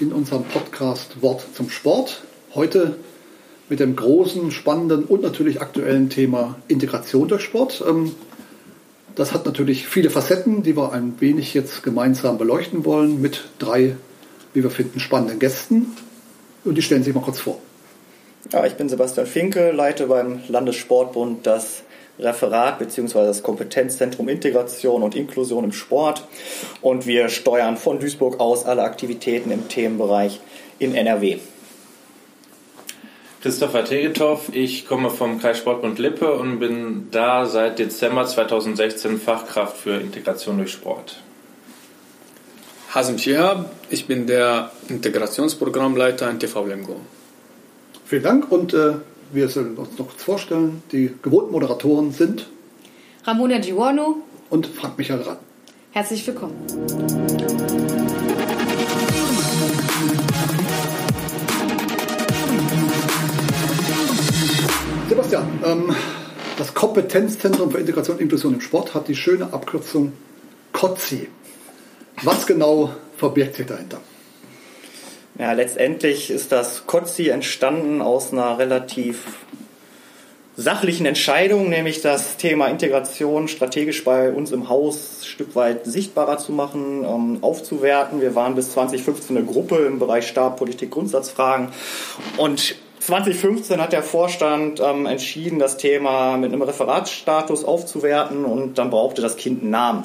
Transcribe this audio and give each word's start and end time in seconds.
In 0.00 0.12
unserem 0.12 0.44
Podcast 0.44 1.22
Wort 1.22 1.44
zum 1.54 1.70
Sport. 1.70 2.22
Heute 2.54 2.96
mit 3.68 3.80
dem 3.80 3.96
großen, 3.96 4.50
spannenden 4.50 5.04
und 5.04 5.22
natürlich 5.22 5.60
aktuellen 5.60 6.08
Thema 6.08 6.56
Integration 6.68 7.28
durch 7.28 7.42
Sport. 7.42 7.84
Ähm, 7.86 8.14
das 9.14 9.32
hat 9.32 9.44
natürlich 9.44 9.86
viele 9.86 10.10
Facetten, 10.10 10.62
die 10.62 10.76
wir 10.76 10.92
ein 10.92 11.20
wenig 11.20 11.52
jetzt 11.52 11.82
gemeinsam 11.82 12.38
beleuchten 12.38 12.84
wollen 12.84 13.20
mit 13.20 13.44
drei, 13.58 13.96
wie 14.54 14.62
wir 14.62 14.70
finden, 14.70 15.00
spannenden 15.00 15.38
Gästen. 15.38 15.96
Und 16.64 16.76
die 16.76 16.82
stellen 16.82 17.02
sich 17.02 17.14
mal 17.14 17.20
kurz 17.20 17.40
vor. 17.40 17.58
Ja, 18.52 18.64
ich 18.64 18.74
bin 18.74 18.88
Sebastian 18.88 19.26
Finke, 19.26 19.72
leite 19.72 20.06
beim 20.06 20.40
Landessportbund 20.48 21.46
das 21.46 21.82
Referat 22.18 22.78
bzw. 22.78 23.26
das 23.26 23.42
Kompetenzzentrum 23.42 24.28
Integration 24.28 25.02
und 25.02 25.14
Inklusion 25.14 25.64
im 25.64 25.72
Sport. 25.72 26.24
Und 26.82 27.06
wir 27.06 27.28
steuern 27.28 27.76
von 27.76 28.00
Duisburg 28.00 28.40
aus 28.40 28.64
alle 28.64 28.82
Aktivitäten 28.82 29.50
im 29.50 29.68
Themenbereich 29.68 30.40
in 30.78 30.94
NRW. 30.94 31.38
Christopher 33.40 33.84
Tegetow, 33.84 34.48
ich 34.52 34.84
komme 34.86 35.10
vom 35.10 35.38
Kreissportbund 35.38 36.00
Lippe 36.00 36.32
und 36.32 36.58
bin 36.58 37.06
da 37.12 37.46
seit 37.46 37.78
Dezember 37.78 38.26
2016 38.26 39.20
Fachkraft 39.20 39.76
für 39.76 39.94
Integration 39.94 40.58
durch 40.58 40.72
Sport. 40.72 41.20
Hasim 42.92 43.16
Shihab, 43.16 43.70
ich 43.90 44.06
bin 44.06 44.26
der 44.26 44.72
Integrationsprogrammleiter 44.88 46.28
in 46.28 46.40
TV 46.40 46.64
Lemgo. 46.64 46.96
Vielen 48.06 48.22
Dank 48.24 48.50
und 48.50 48.74
äh, 48.74 48.94
wir 49.32 49.48
sollen 49.48 49.76
uns 49.76 49.98
noch 49.98 50.08
kurz 50.08 50.22
vorstellen. 50.22 50.82
Die 50.92 51.14
gewohnten 51.22 51.52
Moderatoren 51.52 52.12
sind 52.12 52.48
Ramona 53.24 53.58
Giorno 53.58 54.22
und 54.50 54.66
Frank 54.66 54.96
Michael 54.98 55.22
Rahn. 55.22 55.38
Herzlich 55.92 56.26
willkommen. 56.26 56.54
Sebastian, 65.08 65.46
ähm, 65.64 65.94
das 66.56 66.74
Kompetenzzentrum 66.74 67.70
für 67.70 67.78
Integration 67.78 68.16
und 68.16 68.22
Inklusion 68.22 68.54
im 68.54 68.60
Sport 68.60 68.94
hat 68.94 69.08
die 69.08 69.16
schöne 69.16 69.52
Abkürzung 69.52 70.12
COTSI. 70.72 71.28
Was 72.22 72.46
genau 72.46 72.94
verbirgt 73.16 73.56
sich 73.56 73.66
dahinter? 73.66 74.00
Ja, 75.38 75.52
letztendlich 75.52 76.30
ist 76.30 76.50
das 76.50 76.88
COTSI 76.88 77.28
entstanden 77.28 78.02
aus 78.02 78.32
einer 78.32 78.58
relativ 78.58 79.22
sachlichen 80.56 81.06
Entscheidung, 81.06 81.68
nämlich 81.68 82.02
das 82.02 82.36
Thema 82.38 82.66
Integration 82.66 83.46
strategisch 83.46 84.02
bei 84.02 84.32
uns 84.32 84.50
im 84.50 84.68
Haus 84.68 85.20
ein 85.20 85.26
Stück 85.26 85.54
weit 85.54 85.86
sichtbarer 85.86 86.38
zu 86.38 86.50
machen, 86.50 87.04
ähm, 87.04 87.38
aufzuwerten. 87.42 88.20
Wir 88.20 88.34
waren 88.34 88.56
bis 88.56 88.72
2015 88.72 89.36
eine 89.36 89.46
Gruppe 89.46 89.76
im 89.76 90.00
Bereich 90.00 90.26
Stab, 90.26 90.56
Politik, 90.56 90.90
Grundsatzfragen 90.90 91.68
und 92.36 92.74
2015 92.98 93.80
hat 93.80 93.92
der 93.92 94.02
Vorstand 94.02 94.80
ähm, 94.80 95.06
entschieden, 95.06 95.60
das 95.60 95.76
Thema 95.76 96.36
mit 96.36 96.52
einem 96.52 96.62
Referatsstatus 96.62 97.64
aufzuwerten 97.64 98.44
und 98.44 98.76
dann 98.76 98.90
brauchte 98.90 99.22
das 99.22 99.36
Kind 99.36 99.62
einen 99.62 99.70
Namen. 99.70 100.04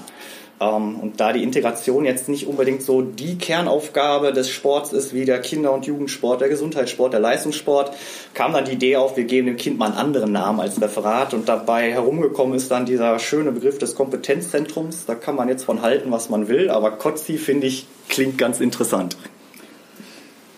Ähm, 0.63 0.99
und 0.99 1.19
da 1.19 1.33
die 1.33 1.43
Integration 1.43 2.05
jetzt 2.05 2.29
nicht 2.29 2.47
unbedingt 2.47 2.81
so 2.83 3.01
die 3.01 3.37
Kernaufgabe 3.37 4.33
des 4.33 4.49
Sports 4.49 4.93
ist, 4.93 5.13
wie 5.13 5.25
der 5.25 5.41
Kinder- 5.41 5.73
und 5.73 5.85
Jugendsport, 5.85 6.41
der 6.41 6.49
Gesundheitssport, 6.49 7.13
der 7.13 7.19
Leistungssport, 7.19 7.91
kam 8.33 8.53
dann 8.53 8.65
die 8.65 8.73
Idee 8.73 8.97
auf, 8.97 9.17
wir 9.17 9.25
geben 9.25 9.47
dem 9.47 9.57
Kind 9.57 9.77
mal 9.77 9.87
einen 9.87 9.97
anderen 9.97 10.31
Namen 10.31 10.59
als 10.59 10.81
Referat. 10.81 11.33
Und 11.33 11.49
dabei 11.49 11.91
herumgekommen 11.91 12.55
ist 12.55 12.71
dann 12.71 12.85
dieser 12.85 13.19
schöne 13.19 13.51
Begriff 13.51 13.77
des 13.77 13.95
Kompetenzzentrums. 13.95 15.05
Da 15.05 15.15
kann 15.15 15.35
man 15.35 15.49
jetzt 15.49 15.63
von 15.63 15.81
halten, 15.81 16.11
was 16.11 16.29
man 16.29 16.47
will, 16.47 16.69
aber 16.69 16.91
Kotzi, 16.91 17.37
finde 17.37 17.67
ich, 17.67 17.87
klingt 18.09 18.37
ganz 18.37 18.59
interessant. 18.59 19.17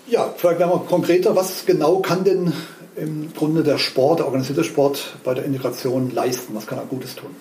Ja, 0.08 0.34
vielleicht 0.38 0.60
werden 0.60 0.70
wir 0.70 0.86
konkreter. 0.88 1.36
Was 1.36 1.66
genau 1.66 1.98
kann 1.98 2.24
denn 2.24 2.54
im 2.96 3.34
Grunde 3.34 3.64
der 3.64 3.80
Sport, 3.80 4.20
der 4.20 4.28
organisierte 4.28 4.64
Sport 4.64 5.16
bei 5.24 5.34
der 5.34 5.46
Integration 5.46 6.12
leisten? 6.14 6.54
Was 6.56 6.68
kann 6.68 6.78
er 6.78 6.86
Gutes 6.86 7.16
tun? 7.16 7.32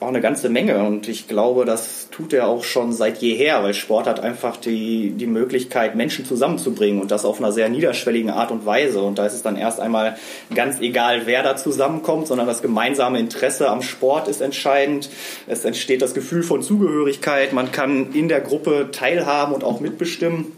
Auch 0.00 0.08
eine 0.08 0.20
ganze 0.20 0.48
Menge 0.48 0.82
und 0.82 1.08
ich 1.08 1.28
glaube, 1.28 1.64
das 1.64 2.08
tut 2.10 2.32
er 2.32 2.48
auch 2.48 2.64
schon 2.64 2.92
seit 2.92 3.18
jeher, 3.18 3.62
weil 3.62 3.74
Sport 3.74 4.06
hat 4.06 4.20
einfach 4.20 4.56
die, 4.56 5.10
die 5.10 5.26
Möglichkeit, 5.26 5.94
Menschen 5.94 6.24
zusammenzubringen 6.24 7.00
und 7.00 7.10
das 7.10 7.24
auf 7.24 7.38
einer 7.38 7.52
sehr 7.52 7.68
niederschwelligen 7.68 8.30
Art 8.30 8.50
und 8.50 8.66
Weise. 8.66 9.00
Und 9.02 9.18
da 9.18 9.26
ist 9.26 9.34
es 9.34 9.42
dann 9.42 9.56
erst 9.56 9.80
einmal 9.80 10.16
ganz 10.54 10.80
egal, 10.80 11.22
wer 11.26 11.42
da 11.42 11.56
zusammenkommt, 11.56 12.26
sondern 12.26 12.46
das 12.46 12.60
gemeinsame 12.60 13.18
Interesse 13.18 13.70
am 13.70 13.82
Sport 13.82 14.28
ist 14.28 14.40
entscheidend. 14.40 15.08
Es 15.46 15.64
entsteht 15.64 16.02
das 16.02 16.12
Gefühl 16.12 16.42
von 16.42 16.62
Zugehörigkeit, 16.62 17.52
man 17.52 17.70
kann 17.70 18.12
in 18.12 18.28
der 18.28 18.40
Gruppe 18.40 18.88
teilhaben 18.90 19.54
und 19.54 19.64
auch 19.64 19.80
mitbestimmen. 19.80 20.52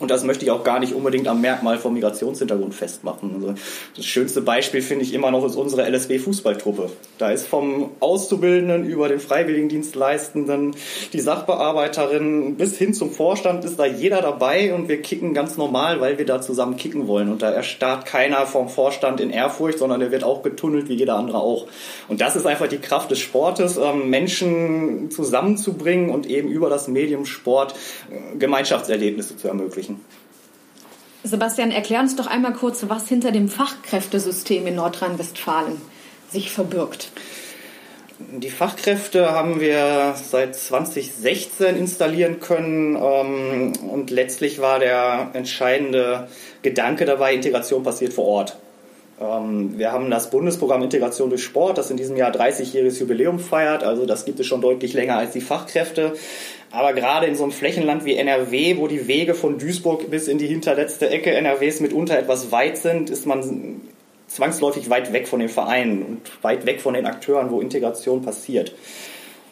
Und 0.00 0.10
das 0.10 0.22
möchte 0.22 0.44
ich 0.44 0.50
auch 0.50 0.62
gar 0.62 0.78
nicht 0.78 0.94
unbedingt 0.94 1.26
am 1.26 1.40
Merkmal 1.40 1.78
vom 1.78 1.94
Migrationshintergrund 1.94 2.74
festmachen. 2.74 3.32
Also 3.34 3.54
das 3.96 4.04
schönste 4.04 4.42
Beispiel 4.42 4.80
finde 4.80 5.04
ich 5.04 5.12
immer 5.12 5.30
noch 5.30 5.44
ist 5.44 5.56
unsere 5.56 5.88
LSW-Fußballtruppe. 5.88 6.90
Da 7.18 7.30
ist 7.30 7.48
vom 7.48 7.90
Auszubildenden 7.98 8.84
über 8.84 9.08
den 9.08 9.18
Freiwilligendienstleistenden, 9.18 10.76
die 11.12 11.20
Sachbearbeiterin 11.20 12.56
bis 12.56 12.78
hin 12.78 12.94
zum 12.94 13.10
Vorstand 13.10 13.64
ist 13.64 13.78
da 13.78 13.86
jeder 13.86 14.22
dabei 14.22 14.72
und 14.72 14.88
wir 14.88 15.02
kicken 15.02 15.34
ganz 15.34 15.56
normal, 15.56 16.00
weil 16.00 16.18
wir 16.18 16.26
da 16.26 16.40
zusammen 16.40 16.76
kicken 16.76 17.08
wollen. 17.08 17.28
Und 17.28 17.42
da 17.42 17.50
erstarrt 17.50 18.06
keiner 18.06 18.46
vom 18.46 18.68
Vorstand 18.68 19.20
in 19.20 19.30
Ehrfurcht, 19.30 19.78
sondern 19.78 19.98
der 19.98 20.12
wird 20.12 20.22
auch 20.22 20.42
getunnelt 20.42 20.88
wie 20.88 20.94
jeder 20.94 21.16
andere 21.16 21.38
auch. 21.38 21.66
Und 22.06 22.20
das 22.20 22.36
ist 22.36 22.46
einfach 22.46 22.68
die 22.68 22.78
Kraft 22.78 23.10
des 23.10 23.18
Sportes, 23.18 23.76
ähm, 23.76 24.10
Menschen 24.10 25.10
zusammenzubringen 25.10 26.10
und 26.10 26.26
eben 26.26 26.48
über 26.48 26.70
das 26.70 26.86
Medium 26.86 27.26
Sport 27.26 27.74
äh, 28.10 28.36
Gemeinschaftserlebnisse 28.38 29.36
zu 29.36 29.48
ermöglichen 29.48 29.77
erreichen. 29.78 30.00
Sebastian, 31.24 31.70
erklär 31.70 32.00
uns 32.00 32.16
doch 32.16 32.26
einmal 32.26 32.52
kurz, 32.52 32.84
was 32.88 33.08
hinter 33.08 33.32
dem 33.32 33.48
Fachkräftesystem 33.48 34.66
in 34.66 34.76
Nordrhein-Westfalen 34.76 35.80
sich 36.30 36.50
verbirgt. 36.50 37.10
Die 38.18 38.50
Fachkräfte 38.50 39.30
haben 39.30 39.60
wir 39.60 40.14
seit 40.16 40.56
2016 40.56 41.76
installieren 41.76 42.40
können 42.40 42.96
ähm, 42.96 43.72
und 43.88 44.10
letztlich 44.10 44.60
war 44.60 44.80
der 44.80 45.30
entscheidende 45.34 46.28
Gedanke 46.62 47.04
dabei, 47.04 47.34
Integration 47.34 47.84
passiert 47.84 48.12
vor 48.12 48.24
Ort. 48.24 48.56
Ähm, 49.20 49.78
wir 49.78 49.92
haben 49.92 50.10
das 50.10 50.30
Bundesprogramm 50.30 50.82
Integration 50.82 51.30
durch 51.30 51.44
Sport, 51.44 51.78
das 51.78 51.90
in 51.90 51.96
diesem 51.96 52.16
Jahr 52.16 52.32
30-jähriges 52.32 52.98
Jubiläum 52.98 53.38
feiert, 53.38 53.84
also 53.84 54.04
das 54.04 54.24
gibt 54.24 54.40
es 54.40 54.46
schon 54.46 54.60
deutlich 54.60 54.94
länger 54.94 55.16
als 55.16 55.32
die 55.32 55.40
Fachkräfte. 55.40 56.14
Aber 56.70 56.92
gerade 56.92 57.26
in 57.26 57.34
so 57.34 57.44
einem 57.44 57.52
Flächenland 57.52 58.04
wie 58.04 58.16
NRW, 58.16 58.76
wo 58.76 58.88
die 58.88 59.08
Wege 59.08 59.34
von 59.34 59.58
Duisburg 59.58 60.10
bis 60.10 60.28
in 60.28 60.38
die 60.38 60.46
hinterletzte 60.46 61.08
Ecke 61.08 61.32
NRWs 61.32 61.80
mitunter 61.80 62.18
etwas 62.18 62.52
weit 62.52 62.76
sind, 62.76 63.08
ist 63.10 63.26
man 63.26 63.80
zwangsläufig 64.26 64.90
weit 64.90 65.12
weg 65.12 65.26
von 65.26 65.40
den 65.40 65.48
Vereinen 65.48 66.02
und 66.02 66.44
weit 66.44 66.66
weg 66.66 66.80
von 66.80 66.94
den 66.94 67.06
Akteuren, 67.06 67.50
wo 67.50 67.60
Integration 67.60 68.22
passiert. 68.22 68.74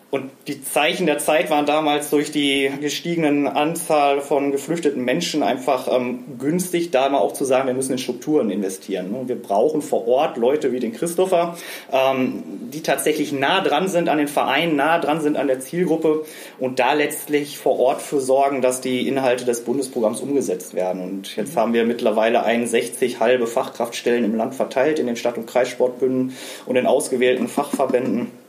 Und 0.09 0.31
die 0.47 0.63
Zeichen 0.63 1.07
der 1.07 1.19
Zeit 1.19 1.51
waren 1.51 1.67
damals 1.67 2.11
durch 2.11 2.31
die 2.31 2.71
gestiegenen 2.81 3.49
Anzahl 3.49 4.21
von 4.21 4.53
geflüchteten 4.53 5.05
Menschen 5.05 5.43
einfach 5.43 5.89
ähm, 5.93 6.39
günstig, 6.39 6.93
da 6.93 7.09
mal 7.09 7.19
auch 7.19 7.33
zu 7.33 7.45
sagen, 7.45 7.67
wir 7.67 7.75
müssen 7.75 7.91
in 7.91 7.99
Strukturen 7.99 8.51
investieren. 8.51 9.13
Wir 9.27 9.35
brauchen 9.35 9.83
vor 9.83 10.07
Ort 10.07 10.37
Leute 10.37 10.71
wie 10.71 10.79
den 10.79 10.93
Christopher, 10.93 11.57
ähm, 11.93 12.45
die 12.73 12.83
tatsächlich 12.83 13.33
nah 13.33 13.61
dran 13.61 13.89
sind 13.89 14.09
an 14.09 14.19
den 14.19 14.29
Vereinen, 14.29 14.77
nah 14.77 15.01
dran 15.01 15.21
sind 15.21 15.37
an 15.37 15.49
der 15.49 15.59
Zielgruppe 15.59 16.25
und 16.61 16.79
da 16.79 16.93
letztlich 16.93 17.59
vor 17.59 17.81
Ort 17.81 18.01
für 18.01 18.21
sorgen, 18.21 18.63
dass 18.63 18.81
die 18.81 19.09
Inhalte 19.09 19.45
des 19.45 19.65
Bundesprogramms 19.65 20.21
umgesetzt 20.21 20.75
werden. 20.75 21.03
Und 21.03 21.35
jetzt 21.35 21.57
haben 21.57 21.73
wir 21.73 21.85
mittlerweile 21.85 22.45
61 22.45 23.19
halbe 23.19 23.49
Fachkraftstellen 23.49 24.25
im 24.25 24.37
Land 24.37 24.55
verteilt, 24.55 25.01
in 25.01 25.09
den 25.09 25.17
Stadt- 25.17 25.37
und 25.37 25.49
Kreissportbünden 25.49 26.37
und 26.65 26.77
in 26.77 26.87
ausgewählten 26.87 27.49
Fachverbänden 27.49 28.46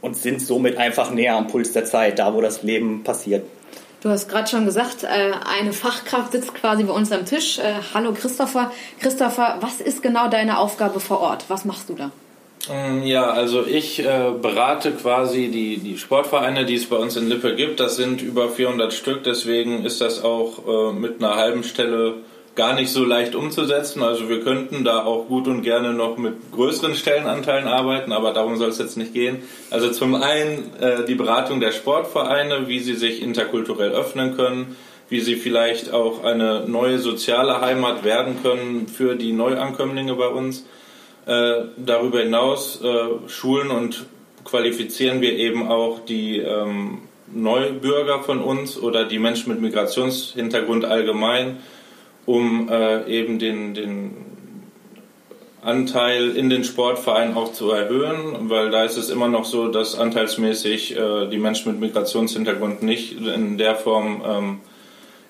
und 0.00 0.16
sind 0.16 0.40
somit 0.40 0.76
einfach 0.76 1.10
näher 1.10 1.36
am 1.36 1.48
Puls 1.48 1.72
der 1.72 1.84
Zeit, 1.84 2.18
da 2.18 2.34
wo 2.34 2.40
das 2.40 2.62
Leben 2.62 3.02
passiert. 3.04 3.44
Du 4.00 4.10
hast 4.10 4.28
gerade 4.28 4.48
schon 4.48 4.64
gesagt, 4.64 5.02
äh, 5.02 5.32
eine 5.58 5.72
Fachkraft 5.72 6.30
sitzt 6.30 6.54
quasi 6.54 6.84
bei 6.84 6.92
uns 6.92 7.10
am 7.10 7.26
Tisch. 7.26 7.58
Äh, 7.58 7.74
hallo 7.94 8.12
Christopher. 8.12 8.70
Christopher, 9.00 9.58
was 9.60 9.80
ist 9.80 10.02
genau 10.02 10.28
deine 10.28 10.58
Aufgabe 10.58 11.00
vor 11.00 11.20
Ort? 11.20 11.46
Was 11.48 11.64
machst 11.64 11.88
du 11.88 11.94
da? 11.94 12.12
Mm, 12.72 13.02
ja, 13.02 13.28
also 13.28 13.66
ich 13.66 13.98
äh, 13.98 14.30
berate 14.40 14.92
quasi 14.92 15.48
die, 15.48 15.78
die 15.78 15.98
Sportvereine, 15.98 16.64
die 16.64 16.76
es 16.76 16.86
bei 16.86 16.96
uns 16.96 17.16
in 17.16 17.28
Lippe 17.28 17.56
gibt. 17.56 17.80
Das 17.80 17.96
sind 17.96 18.22
über 18.22 18.48
400 18.48 18.92
Stück, 18.92 19.24
deswegen 19.24 19.84
ist 19.84 20.00
das 20.00 20.22
auch 20.22 20.90
äh, 20.90 20.92
mit 20.92 21.20
einer 21.20 21.34
halben 21.34 21.64
Stelle 21.64 22.14
gar 22.58 22.74
nicht 22.74 22.90
so 22.90 23.04
leicht 23.04 23.36
umzusetzen. 23.36 24.02
Also 24.02 24.28
wir 24.28 24.40
könnten 24.40 24.82
da 24.82 25.04
auch 25.04 25.28
gut 25.28 25.46
und 25.46 25.62
gerne 25.62 25.92
noch 25.92 26.18
mit 26.18 26.34
größeren 26.50 26.96
Stellenanteilen 26.96 27.68
arbeiten, 27.68 28.10
aber 28.10 28.32
darum 28.32 28.56
soll 28.56 28.70
es 28.70 28.78
jetzt 28.78 28.96
nicht 28.96 29.14
gehen. 29.14 29.38
Also 29.70 29.90
zum 29.92 30.16
einen 30.16 30.72
äh, 30.80 31.04
die 31.06 31.14
Beratung 31.14 31.60
der 31.60 31.70
Sportvereine, 31.70 32.66
wie 32.66 32.80
sie 32.80 32.94
sich 32.94 33.22
interkulturell 33.22 33.92
öffnen 33.92 34.36
können, 34.36 34.76
wie 35.08 35.20
sie 35.20 35.36
vielleicht 35.36 35.92
auch 35.94 36.24
eine 36.24 36.64
neue 36.66 36.98
soziale 36.98 37.60
Heimat 37.60 38.02
werden 38.02 38.42
können 38.42 38.88
für 38.88 39.14
die 39.14 39.32
Neuankömmlinge 39.32 40.16
bei 40.16 40.26
uns. 40.26 40.66
Äh, 41.26 41.62
darüber 41.76 42.20
hinaus 42.20 42.82
äh, 42.82 43.28
schulen 43.28 43.70
und 43.70 44.06
qualifizieren 44.44 45.20
wir 45.20 45.34
eben 45.34 45.68
auch 45.68 46.00
die 46.00 46.38
ähm, 46.38 47.02
Neubürger 47.32 48.20
von 48.24 48.40
uns 48.40 48.76
oder 48.76 49.04
die 49.04 49.20
Menschen 49.20 49.52
mit 49.52 49.60
Migrationshintergrund 49.60 50.84
allgemein, 50.84 51.58
um 52.28 52.68
äh, 52.68 53.06
eben 53.06 53.38
den, 53.38 53.72
den 53.72 54.10
Anteil 55.62 56.36
in 56.36 56.50
den 56.50 56.62
Sportvereinen 56.62 57.34
auch 57.34 57.54
zu 57.54 57.70
erhöhen, 57.70 58.50
weil 58.50 58.70
da 58.70 58.84
ist 58.84 58.98
es 58.98 59.08
immer 59.08 59.28
noch 59.28 59.46
so, 59.46 59.68
dass 59.68 59.98
anteilsmäßig 59.98 60.94
äh, 60.94 61.26
die 61.30 61.38
Menschen 61.38 61.72
mit 61.72 61.80
Migrationshintergrund 61.80 62.82
nicht 62.82 63.18
in 63.18 63.56
der 63.56 63.76
Form 63.76 64.22
ähm, 64.26 64.60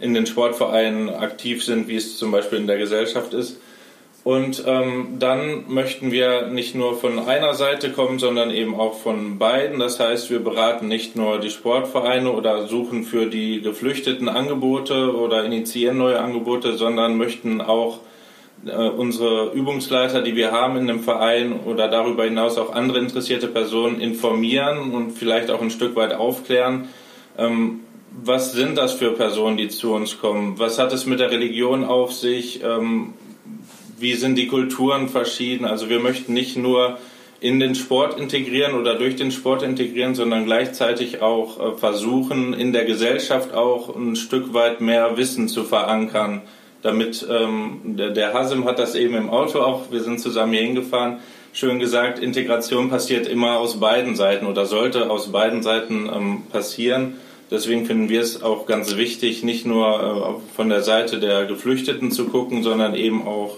in 0.01 0.13
den 0.13 0.27
Sportvereinen 0.27 1.09
aktiv 1.09 1.65
sind, 1.65 1.87
wie 1.87 1.95
es 1.95 2.19
zum 2.19 2.33
Beispiel 2.33 2.59
in 2.59 2.67
der 2.67 2.79
Gesellschaft 2.79 3.33
ist. 3.33 3.61
Und 4.29 4.65
ähm, 4.67 5.17
dann 5.19 5.65
möchten 5.69 6.13
wir 6.13 6.49
nicht 6.49 6.75
nur 6.75 6.99
von 6.99 7.19
einer 7.19 7.55
Seite 7.55 7.93
kommen, 7.93 8.19
sondern 8.19 8.51
eben 8.51 8.75
auch 8.75 8.93
von 8.99 9.39
beiden. 9.39 9.79
Das 9.79 10.01
heißt, 10.01 10.29
wir 10.29 10.41
beraten 10.41 10.87
nicht 10.87 11.17
nur 11.17 11.39
die 11.39 11.49
Sportvereine 11.49 12.31
oder 12.31 12.67
suchen 12.67 13.05
für 13.05 13.25
die 13.25 13.63
Geflüchteten 13.63 14.29
Angebote 14.29 15.17
oder 15.17 15.47
initiieren 15.47 15.97
neue 15.97 16.21
Angebote, 16.21 16.77
sondern 16.77 17.17
möchten 17.17 17.63
auch 17.63 18.01
äh, 18.67 18.73
unsere 18.73 19.53
Übungsleiter, 19.55 20.21
die 20.21 20.37
wir 20.37 20.53
haben 20.53 20.77
in 20.77 20.89
dem 20.89 21.01
Verein 21.01 21.61
oder 21.65 21.89
darüber 21.89 22.25
hinaus 22.25 22.59
auch 22.59 22.75
andere 22.75 22.99
interessierte 22.99 23.49
Personen 23.49 23.99
informieren 23.99 24.93
und 24.93 25.13
vielleicht 25.13 25.51
auch 25.51 25.63
ein 25.63 25.71
Stück 25.71 25.97
weit 25.97 26.13
aufklären. 26.13 26.89
Ähm, 27.39 27.81
was 28.23 28.53
sind 28.53 28.77
das 28.77 28.93
für 28.93 29.13
Personen, 29.13 29.57
die 29.57 29.69
zu 29.69 29.95
uns 29.95 30.21
kommen? 30.21 30.59
Was 30.59 30.79
hat 30.79 30.93
es 30.93 31.07
mit 31.07 31.19
der 31.19 31.31
Religion 31.31 31.83
auf 31.83 32.13
sich? 32.13 32.63
Ähm, 32.63 33.15
wie 33.99 34.15
sind 34.15 34.37
die 34.37 34.47
Kulturen 34.47 35.09
verschieden? 35.09 35.65
Also 35.65 35.89
wir 35.89 36.01
möchten 36.01 36.33
nicht 36.33 36.57
nur 36.57 36.99
in 37.41 37.61
den 37.61 37.75
Sport 37.75 38.19
integrieren 38.19 38.75
oder 38.75 38.97
durch 38.97 39.17
den 39.17 39.31
Sport 39.31 39.63
integrieren, 39.63 40.15
sondern 40.15 40.45
gleichzeitig 40.45 41.23
auch 41.23 41.75
äh, 41.75 41.77
versuchen, 41.77 42.53
in 42.53 42.73
der 42.73 42.85
Gesellschaft 42.85 43.55
auch 43.55 43.95
ein 43.95 44.17
Stück 44.17 44.55
weit 44.55 44.81
mehr 44.81 45.17
Wissen 45.17 45.49
zu 45.49 45.65
verankern 45.65 46.43
damit 46.83 47.27
ähm, 47.29 47.81
der, 47.85 48.11
der 48.11 48.33
Hasim 48.33 48.65
hat 48.65 48.79
das 48.79 48.95
eben 48.95 49.15
im 49.15 49.31
Auto 49.31 49.61
auch, 49.61 49.91
wir 49.91 50.03
sind 50.03 50.21
zusammen 50.21 50.53
hier 50.53 50.63
hingefahren, 50.63 51.19
schön 51.53 51.79
gesagt, 51.79 52.19
Integration 52.19 52.89
passiert 52.89 53.27
immer 53.27 53.59
aus 53.59 53.81
beiden 53.81 54.15
Seiten 54.15 54.47
oder 54.47 54.67
sollte 54.67 55.11
aus 55.11 55.33
beiden 55.33 55.63
Seiten 55.63 56.09
ähm, 56.13 56.43
passieren. 56.53 57.15
Deswegen 57.51 57.87
finden 57.87 58.11
wir 58.11 58.21
es 58.21 58.43
auch 58.43 58.67
ganz 58.67 58.97
wichtig, 58.97 59.43
nicht 59.43 59.67
nur 59.67 60.41
äh, 60.41 60.55
von 60.55 60.69
der 60.69 60.83
Seite 60.83 61.19
der 61.19 61.47
Geflüchteten 61.47 62.13
zu 62.13 62.27
gucken, 62.27 62.63
sondern 62.63 62.95
eben 62.95 63.27
auch 63.27 63.57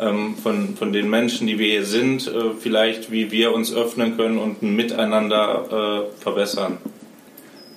ähm, 0.00 0.34
von, 0.42 0.76
von 0.76 0.92
den 0.92 1.10
Menschen, 1.10 1.46
die 1.46 1.58
wir 1.58 1.70
hier 1.70 1.84
sind, 1.84 2.26
äh, 2.26 2.54
vielleicht 2.58 3.12
wie 3.12 3.30
wir 3.30 3.52
uns 3.52 3.74
öffnen 3.74 4.16
können 4.16 4.38
und 4.38 4.62
miteinander 4.62 6.08
äh, 6.10 6.20
verbessern. 6.22 6.78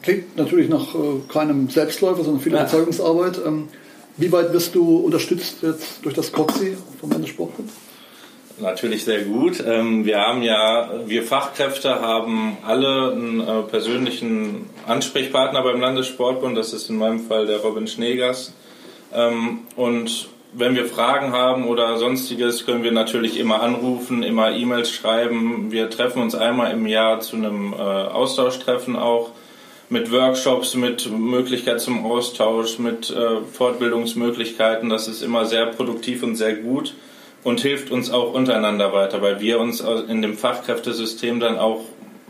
Klingt 0.01 0.35
natürlich 0.37 0.69
nach 0.69 0.95
äh, 0.95 0.97
keinem 1.29 1.69
Selbstläufer, 1.69 2.23
sondern 2.23 2.41
viel 2.41 2.53
ja. 2.53 2.61
Überzeugungsarbeit. 2.61 3.39
Ähm, 3.45 3.67
wie 4.17 4.31
weit 4.31 4.53
wirst 4.53 4.75
du 4.75 4.97
unterstützt 4.97 5.57
jetzt 5.61 6.03
durch 6.03 6.13
das 6.13 6.31
COXI 6.31 6.77
vom 6.99 7.11
Landessportbund? 7.11 7.69
Natürlich 8.59 9.03
sehr 9.03 9.23
gut. 9.23 9.63
Ähm, 9.65 10.05
wir 10.05 10.19
haben 10.19 10.43
ja, 10.43 10.91
wir 11.07 11.23
Fachkräfte 11.23 12.01
haben 12.01 12.57
alle 12.63 13.11
einen 13.11 13.39
äh, 13.39 13.63
persönlichen 13.63 14.69
Ansprechpartner 14.85 15.63
beim 15.63 15.81
Landessportbund. 15.81 16.55
Das 16.55 16.71
ist 16.73 16.89
in 16.89 16.97
meinem 16.97 17.21
Fall 17.21 17.47
der 17.47 17.57
Robin 17.57 17.87
Schneegers. 17.87 18.53
Ähm, 19.11 19.59
und 19.75 20.29
wenn 20.55 20.75
wir 20.75 20.85
Fragen 20.85 21.31
haben 21.31 21.65
oder 21.65 21.97
sonstiges, 21.97 22.65
können 22.65 22.83
wir 22.83 22.91
natürlich 22.91 23.39
immer 23.39 23.61
anrufen, 23.61 24.23
immer 24.23 24.51
E-Mails 24.51 24.91
schreiben. 24.91 25.71
Wir 25.71 25.89
treffen 25.89 26.21
uns 26.21 26.35
einmal 26.35 26.71
im 26.71 26.85
Jahr 26.85 27.19
zu 27.19 27.35
einem 27.35 27.73
äh, 27.73 27.77
Austauschtreffen 27.77 28.95
auch 28.95 29.31
mit 29.89 30.11
Workshops, 30.11 30.75
mit 30.75 31.11
Möglichkeit 31.11 31.81
zum 31.81 32.05
Austausch, 32.05 32.79
mit 32.79 33.09
äh, 33.09 33.41
Fortbildungsmöglichkeiten. 33.51 34.89
Das 34.89 35.07
ist 35.07 35.21
immer 35.21 35.45
sehr 35.45 35.67
produktiv 35.67 36.23
und 36.23 36.35
sehr 36.35 36.55
gut 36.55 36.93
und 37.43 37.61
hilft 37.61 37.91
uns 37.91 38.11
auch 38.11 38.33
untereinander 38.33 38.93
weiter, 38.93 39.21
weil 39.21 39.39
wir 39.39 39.59
uns 39.59 39.81
in 39.81 40.21
dem 40.21 40.37
Fachkräftesystem 40.37 41.39
dann 41.39 41.57
auch 41.57 41.81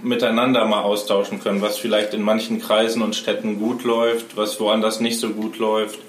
miteinander 0.02 0.66
mal 0.66 0.82
austauschen 0.82 1.40
können, 1.40 1.62
was 1.62 1.78
vielleicht 1.78 2.14
in 2.14 2.22
manchen 2.22 2.60
Kreisen 2.60 3.02
und 3.02 3.16
Städten 3.16 3.60
gut 3.60 3.84
läuft, 3.84 4.36
was 4.36 4.60
woanders 4.60 5.00
nicht 5.00 5.20
so 5.20 5.30
gut 5.30 5.60
läuft. 5.60 6.00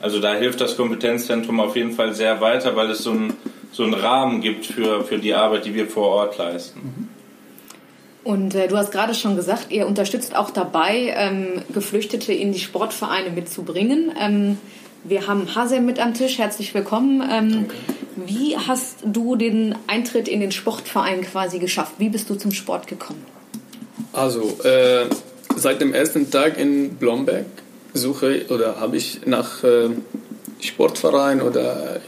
Also 0.00 0.18
da 0.20 0.34
hilft 0.34 0.60
das 0.60 0.76
Kompetenzzentrum 0.76 1.60
auf 1.60 1.76
jeden 1.76 1.92
Fall 1.92 2.14
sehr 2.14 2.40
weiter, 2.40 2.74
weil 2.74 2.90
es 2.90 3.02
so 3.02 3.10
einen, 3.10 3.34
so 3.72 3.82
einen 3.82 3.94
Rahmen 3.94 4.40
gibt 4.40 4.66
für, 4.66 5.04
für 5.04 5.18
die 5.18 5.34
Arbeit, 5.34 5.66
die 5.66 5.74
wir 5.74 5.86
vor 5.86 6.08
Ort 6.08 6.38
leisten. 6.38 6.80
Mhm. 6.80 7.08
Und 8.22 8.54
äh, 8.54 8.68
du 8.68 8.76
hast 8.76 8.92
gerade 8.92 9.14
schon 9.14 9.36
gesagt, 9.36 9.70
ihr 9.70 9.86
unterstützt 9.86 10.36
auch 10.36 10.50
dabei, 10.50 11.14
ähm, 11.16 11.62
Geflüchtete 11.72 12.32
in 12.32 12.52
die 12.52 12.58
Sportvereine 12.58 13.30
mitzubringen. 13.30 14.12
Ähm, 14.18 14.58
wir 15.04 15.26
haben 15.26 15.54
Hasem 15.54 15.86
mit 15.86 15.98
am 15.98 16.12
Tisch. 16.12 16.38
Herzlich 16.38 16.74
willkommen. 16.74 17.22
Ähm, 17.30 17.66
wie 18.16 18.56
hast 18.58 18.98
du 19.04 19.36
den 19.36 19.74
Eintritt 19.86 20.28
in 20.28 20.40
den 20.40 20.52
Sportverein 20.52 21.22
quasi 21.22 21.58
geschafft? 21.58 21.94
Wie 21.98 22.10
bist 22.10 22.28
du 22.28 22.34
zum 22.34 22.52
Sport 22.52 22.86
gekommen? 22.86 23.24
Also, 24.12 24.58
äh, 24.64 25.06
seit 25.56 25.80
dem 25.80 25.94
ersten 25.94 26.30
Tag 26.30 26.58
in 26.58 26.96
Blomberg 26.96 27.46
suche 27.94 28.46
oder 28.48 28.80
habe 28.80 28.96
ich 28.96 29.26
nach 29.26 29.64
äh, 29.64 29.90
Sportverein 30.60 31.42
oder 31.42 32.00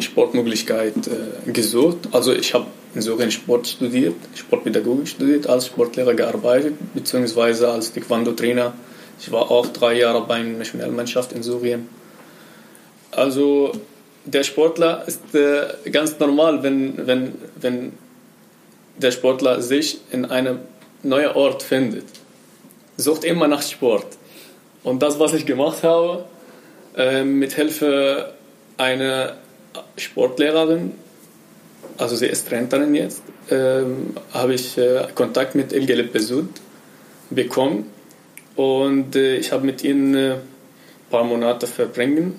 Sportmöglichkeit 0.00 0.94
äh, 1.06 1.50
gesucht. 1.50 2.08
Also 2.12 2.32
ich 2.32 2.54
habe 2.54 2.66
insofern 2.94 3.30
Sport 3.30 3.66
studiert, 3.66 4.14
Sportpädagogik 4.34 5.08
studiert, 5.08 5.46
als 5.48 5.66
Sportlehrer 5.66 6.14
gearbeitet, 6.14 6.74
beziehungsweise 6.94 7.68
als 7.68 7.92
Taekwondo-Trainer. 7.92 8.74
Ich 9.20 9.32
war 9.32 9.50
auch 9.50 9.66
drei 9.68 9.94
Jahre 9.98 10.26
bei 10.26 10.34
einer 10.34 10.58
Nationalmannschaft 10.58 11.32
in 11.32 11.42
Syrien. 11.42 11.88
Also 13.10 13.72
der 14.24 14.42
Sportler 14.42 15.04
ist 15.06 15.34
äh, 15.34 15.90
ganz 15.90 16.18
normal, 16.18 16.62
wenn, 16.62 17.06
wenn, 17.06 17.34
wenn 17.60 17.92
der 18.98 19.10
Sportler 19.10 19.62
sich 19.62 20.00
in 20.10 20.24
einem 20.24 20.58
neuen 21.02 21.32
Ort 21.32 21.62
findet. 21.62 22.04
Sucht 22.96 23.24
immer 23.24 23.46
nach 23.46 23.62
Sport. 23.62 24.06
Und 24.86 25.02
das, 25.02 25.18
was 25.18 25.32
ich 25.32 25.46
gemacht 25.46 25.82
habe, 25.82 26.26
äh, 26.96 27.24
mit 27.24 27.54
Hilfe 27.54 28.34
einer 28.76 29.34
Sportlehrerin, 29.96 30.92
also 31.98 32.14
sie 32.14 32.26
ist 32.26 32.46
Trainerin 32.46 32.94
jetzt, 32.94 33.20
ähm, 33.50 34.16
habe 34.32 34.54
ich 34.54 34.78
äh, 34.78 35.08
Kontakt 35.12 35.56
mit 35.56 35.72
Elgele 35.72 36.04
Besud 36.04 36.50
bekommen. 37.30 37.90
Und 38.54 39.16
äh, 39.16 39.38
ich 39.38 39.50
habe 39.50 39.66
mit 39.66 39.82
ihnen 39.82 40.14
ein 40.14 40.30
äh, 40.30 40.36
paar 41.10 41.24
Monate 41.24 41.66
verbringen, 41.66 42.38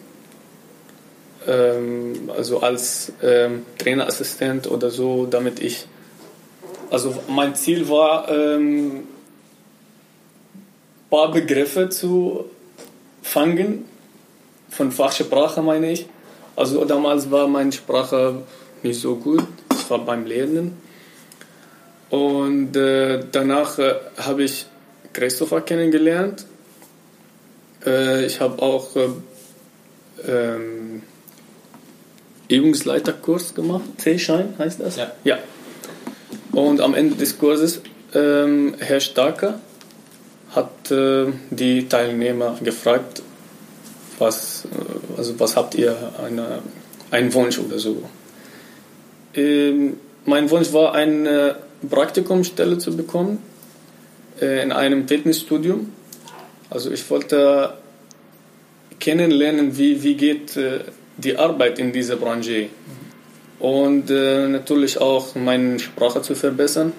ähm, 1.45 2.31
also 2.33 2.61
als 2.61 3.11
ähm, 3.21 3.65
Trainerassistent 3.77 4.71
oder 4.71 4.89
so, 4.89 5.25
damit 5.25 5.59
ich, 5.59 5.85
also 6.91 7.13
mein 7.27 7.55
Ziel 7.55 7.89
war, 7.89 8.29
ein 8.29 8.61
ähm, 8.61 9.03
paar 11.09 11.31
Begriffe 11.31 11.89
zu 11.89 12.45
fangen, 13.21 13.85
von 14.69 14.91
Fachsprache 14.91 15.61
meine 15.61 15.91
ich. 15.91 16.07
Also 16.55 16.85
damals 16.85 17.29
war 17.31 17.47
meine 17.47 17.71
Sprache 17.71 18.41
nicht 18.83 18.99
so 18.99 19.15
gut. 19.15 19.45
Das 19.69 19.89
war 19.89 19.99
beim 19.99 20.25
Lernen. 20.25 20.77
Und 22.09 22.75
äh, 22.75 23.23
danach 23.31 23.79
äh, 23.79 23.95
habe 24.17 24.43
ich 24.43 24.65
Christopher 25.13 25.61
kennengelernt. 25.61 26.45
Äh, 27.85 28.25
ich 28.25 28.39
habe 28.39 28.61
auch 28.61 28.95
äh, 28.95 29.09
ähm, 30.27 31.03
Übungsleiterkurs 32.47 33.53
gemacht. 33.53 33.83
C-Schein 33.97 34.55
heißt 34.57 34.79
das? 34.79 34.95
Ja. 34.95 35.11
ja. 35.23 35.37
Und 36.53 36.81
am 36.81 36.95
Ende 36.95 37.15
des 37.15 37.37
Kurses, 37.37 37.81
ähm, 38.13 38.75
Herr 38.79 38.99
Starker 38.99 39.59
hat 40.57 40.91
äh, 40.91 41.27
die 41.51 41.87
Teilnehmer 41.87 42.57
gefragt, 42.61 43.21
was, 44.19 44.65
äh, 44.65 45.17
also 45.17 45.39
was 45.39 45.55
habt 45.55 45.75
ihr 45.75 45.95
eine, 46.23 46.59
einen 47.11 47.33
Wunsch 47.33 47.59
oder 47.59 47.79
so. 47.79 48.03
Ähm, 49.33 49.97
mein 50.25 50.49
Wunsch 50.49 50.73
war, 50.73 50.93
eine 50.93 51.55
Praktikumsstelle 51.89 52.79
zu 52.79 52.97
bekommen 52.97 53.37
äh, 54.41 54.63
in 54.63 54.71
einem 54.71 55.07
Fitnessstudium. 55.07 55.93
Also 56.69 56.91
ich 56.91 57.09
wollte 57.09 57.75
kennenlernen, 58.99 59.77
wie, 59.77 60.03
wie 60.03 60.15
geht 60.15 60.57
äh, 60.57 60.79
die 61.17 61.37
Arbeit 61.37 61.79
in 61.79 61.93
dieser 61.93 62.15
Branche 62.15 62.69
und 63.59 64.09
äh, 64.09 64.47
natürlich 64.47 64.99
auch 64.99 65.35
meine 65.35 65.79
Sprache 65.79 66.21
zu 66.21 66.35
verbessern. 66.35 66.93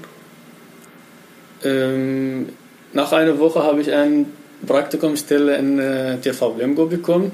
Ähm, 1.64 2.50
nach 2.92 3.12
einer 3.12 3.38
Woche 3.38 3.62
habe 3.62 3.80
ich 3.80 3.92
eine 3.92 4.26
Praktikumsstelle 4.66 5.56
in 5.56 5.78
äh, 5.78 6.18
TV 6.18 6.56
Lemgo 6.56 6.86
bekommen. 6.86 7.32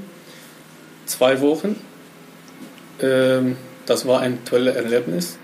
Zwei 1.06 1.40
Wochen. 1.40 1.76
Ähm, 3.00 3.56
das 3.86 4.06
war 4.06 4.20
ein 4.20 4.44
tolles 4.44 4.74
Erlebnis. 4.74 5.38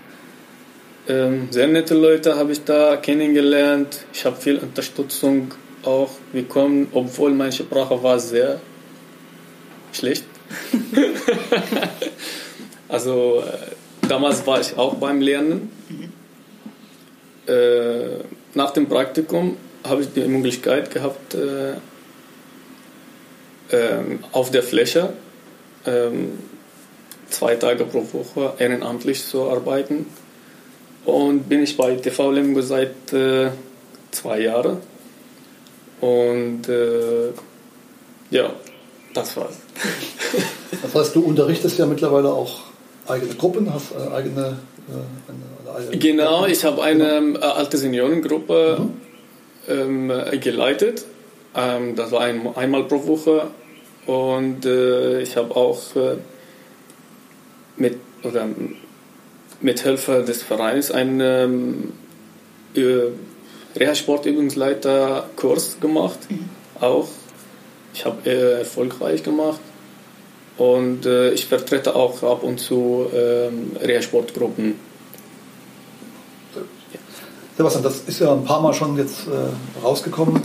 Ähm, 1.07 1.47
sehr 1.49 1.67
nette 1.67 1.95
Leute 1.95 2.35
habe 2.35 2.51
ich 2.51 2.63
da 2.63 2.97
kennengelernt. 2.97 4.05
Ich 4.13 4.25
habe 4.25 4.35
viel 4.35 4.57
Unterstützung 4.57 5.53
auch 5.83 6.11
gekommen, 6.33 6.87
obwohl 6.91 7.31
meine 7.31 7.51
Sprache 7.51 8.03
war 8.03 8.19
sehr 8.19 8.59
schlecht. 9.93 10.25
also 12.89 13.43
äh, 13.45 14.07
damals 14.07 14.45
war 14.45 14.59
ich 14.59 14.77
auch 14.77 14.95
beim 14.95 15.21
Lernen. 15.21 15.71
Äh, 17.47 18.23
nach 18.53 18.71
dem 18.71 18.87
Praktikum 18.87 19.57
habe 19.83 20.01
ich 20.01 20.13
die 20.13 20.21
Möglichkeit 20.21 20.91
gehabt, 20.91 21.33
äh, 21.33 21.73
ähm, 23.71 24.23
auf 24.31 24.51
der 24.51 24.63
Fläche 24.63 25.13
ähm, 25.85 26.39
zwei 27.29 27.55
Tage 27.55 27.85
pro 27.85 28.05
Woche 28.13 28.53
ehrenamtlich 28.59 29.25
zu 29.25 29.49
arbeiten. 29.49 30.05
Und 31.05 31.49
bin 31.49 31.63
ich 31.63 31.77
bei 31.77 31.95
TV 31.95 32.31
Lemgo 32.31 32.61
seit 32.61 33.11
äh, 33.13 33.49
zwei 34.11 34.41
Jahren. 34.41 34.77
Und 35.99 36.67
äh, 36.67 37.29
ja, 38.29 38.51
das 39.13 39.37
war's. 39.37 39.57
Das 40.81 40.95
heißt, 40.95 41.15
du 41.15 41.21
unterrichtest 41.21 41.77
ja 41.77 41.85
mittlerweile 41.85 42.29
auch 42.29 42.61
eigene 43.05 43.35
Gruppen, 43.35 43.71
hast 43.73 43.91
äh, 43.91 44.15
eigene, 44.15 44.57
äh, 44.87 45.73
eine, 45.73 45.85
eine 45.85 45.97
Genau, 45.97 46.45
ich 46.45 46.63
habe 46.63 46.81
eine 46.81 47.37
äh, 47.37 47.37
alte 47.39 47.77
Seniorengruppe 47.77 48.77
mhm. 48.79 49.00
Ähm, 49.67 50.11
geleitet. 50.39 51.05
Ähm, 51.55 51.95
das 51.95 52.11
war 52.11 52.21
ein, 52.21 52.55
einmal 52.55 52.83
pro 52.83 53.07
Woche. 53.07 53.47
Und 54.05 54.63
äh, 54.65 55.21
ich 55.21 55.35
habe 55.37 55.55
auch 55.55 55.95
äh, 55.95 56.17
mit, 57.77 57.97
oder 58.23 58.47
mit 59.61 59.79
Hilfe 59.79 60.23
des 60.23 60.43
Vereins 60.43 60.91
einen 60.91 61.93
ähm, 62.75 63.13
Reha-Sportübungsleiter-Kurs 63.75 65.79
gemacht. 65.79 66.19
Mhm. 66.29 66.49
Auch. 66.79 67.07
Ich 67.93 68.05
habe 68.05 68.29
äh, 68.29 68.59
erfolgreich 68.59 69.23
gemacht. 69.23 69.59
Und 70.57 71.05
äh, 71.05 71.31
ich 71.31 71.45
vertrete 71.45 71.95
auch 71.95 72.21
ab 72.23 72.43
und 72.43 72.59
zu 72.59 73.07
ähm, 73.13 73.71
Reha-Sportgruppen. 73.81 74.90
Sebastian, 77.61 77.83
das 77.83 77.99
ist 78.07 78.19
ja 78.19 78.33
ein 78.33 78.43
paar 78.43 78.59
Mal 78.59 78.73
schon 78.73 78.97
jetzt 78.97 79.27
äh, 79.27 79.83
rausgekommen. 79.83 80.41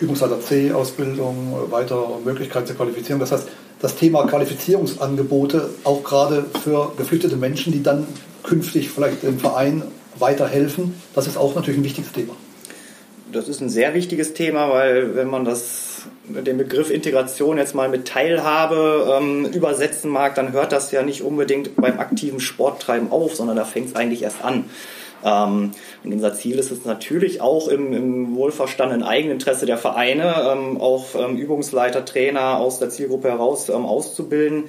Übungsleiter 0.00 0.40
C, 0.40 0.72
Ausbildung, 0.72 1.56
weitere 1.70 2.18
Möglichkeiten 2.24 2.66
zur 2.66 2.76
Qualifizierung. 2.76 3.20
Das 3.20 3.30
heißt, 3.30 3.48
das 3.80 3.94
Thema 3.94 4.26
Qualifizierungsangebote, 4.26 5.70
auch 5.84 6.02
gerade 6.02 6.46
für 6.64 6.92
geflüchtete 6.96 7.36
Menschen, 7.36 7.72
die 7.72 7.82
dann 7.82 8.06
künftig 8.42 8.90
vielleicht 8.90 9.22
dem 9.22 9.38
Verein 9.38 9.82
weiterhelfen, 10.18 10.94
das 11.14 11.28
ist 11.28 11.36
auch 11.36 11.54
natürlich 11.54 11.78
ein 11.78 11.84
wichtiges 11.84 12.10
Thema. 12.10 12.34
Das 13.30 13.48
ist 13.48 13.60
ein 13.60 13.68
sehr 13.68 13.94
wichtiges 13.94 14.34
Thema, 14.34 14.70
weil 14.70 15.14
wenn 15.14 15.28
man 15.28 15.44
das, 15.44 16.02
den 16.28 16.58
Begriff 16.58 16.90
Integration 16.90 17.58
jetzt 17.58 17.74
mal 17.74 17.88
mit 17.88 18.08
Teilhabe 18.08 19.18
ähm, 19.20 19.44
übersetzen 19.46 20.10
mag, 20.10 20.34
dann 20.34 20.52
hört 20.52 20.72
das 20.72 20.90
ja 20.90 21.02
nicht 21.02 21.22
unbedingt 21.22 21.76
beim 21.76 22.00
aktiven 22.00 22.40
Sporttreiben 22.40 23.12
auf, 23.12 23.36
sondern 23.36 23.56
da 23.56 23.64
fängt 23.64 23.90
es 23.90 23.94
eigentlich 23.94 24.22
erst 24.22 24.42
an. 24.42 24.64
Ähm, 25.24 25.72
und 26.04 26.12
unser 26.12 26.34
Ziel 26.34 26.58
ist 26.58 26.70
es 26.70 26.84
natürlich 26.84 27.40
auch 27.40 27.68
im, 27.68 27.92
im 27.92 28.36
wohlverstandenen 28.36 29.06
Eigeninteresse 29.06 29.66
der 29.66 29.78
Vereine, 29.78 30.34
ähm, 30.52 30.80
auch 30.80 31.14
ähm, 31.14 31.36
Übungsleiter, 31.36 32.04
Trainer 32.04 32.58
aus 32.58 32.78
der 32.78 32.90
Zielgruppe 32.90 33.28
heraus 33.28 33.68
ähm, 33.68 33.84
auszubilden, 33.84 34.64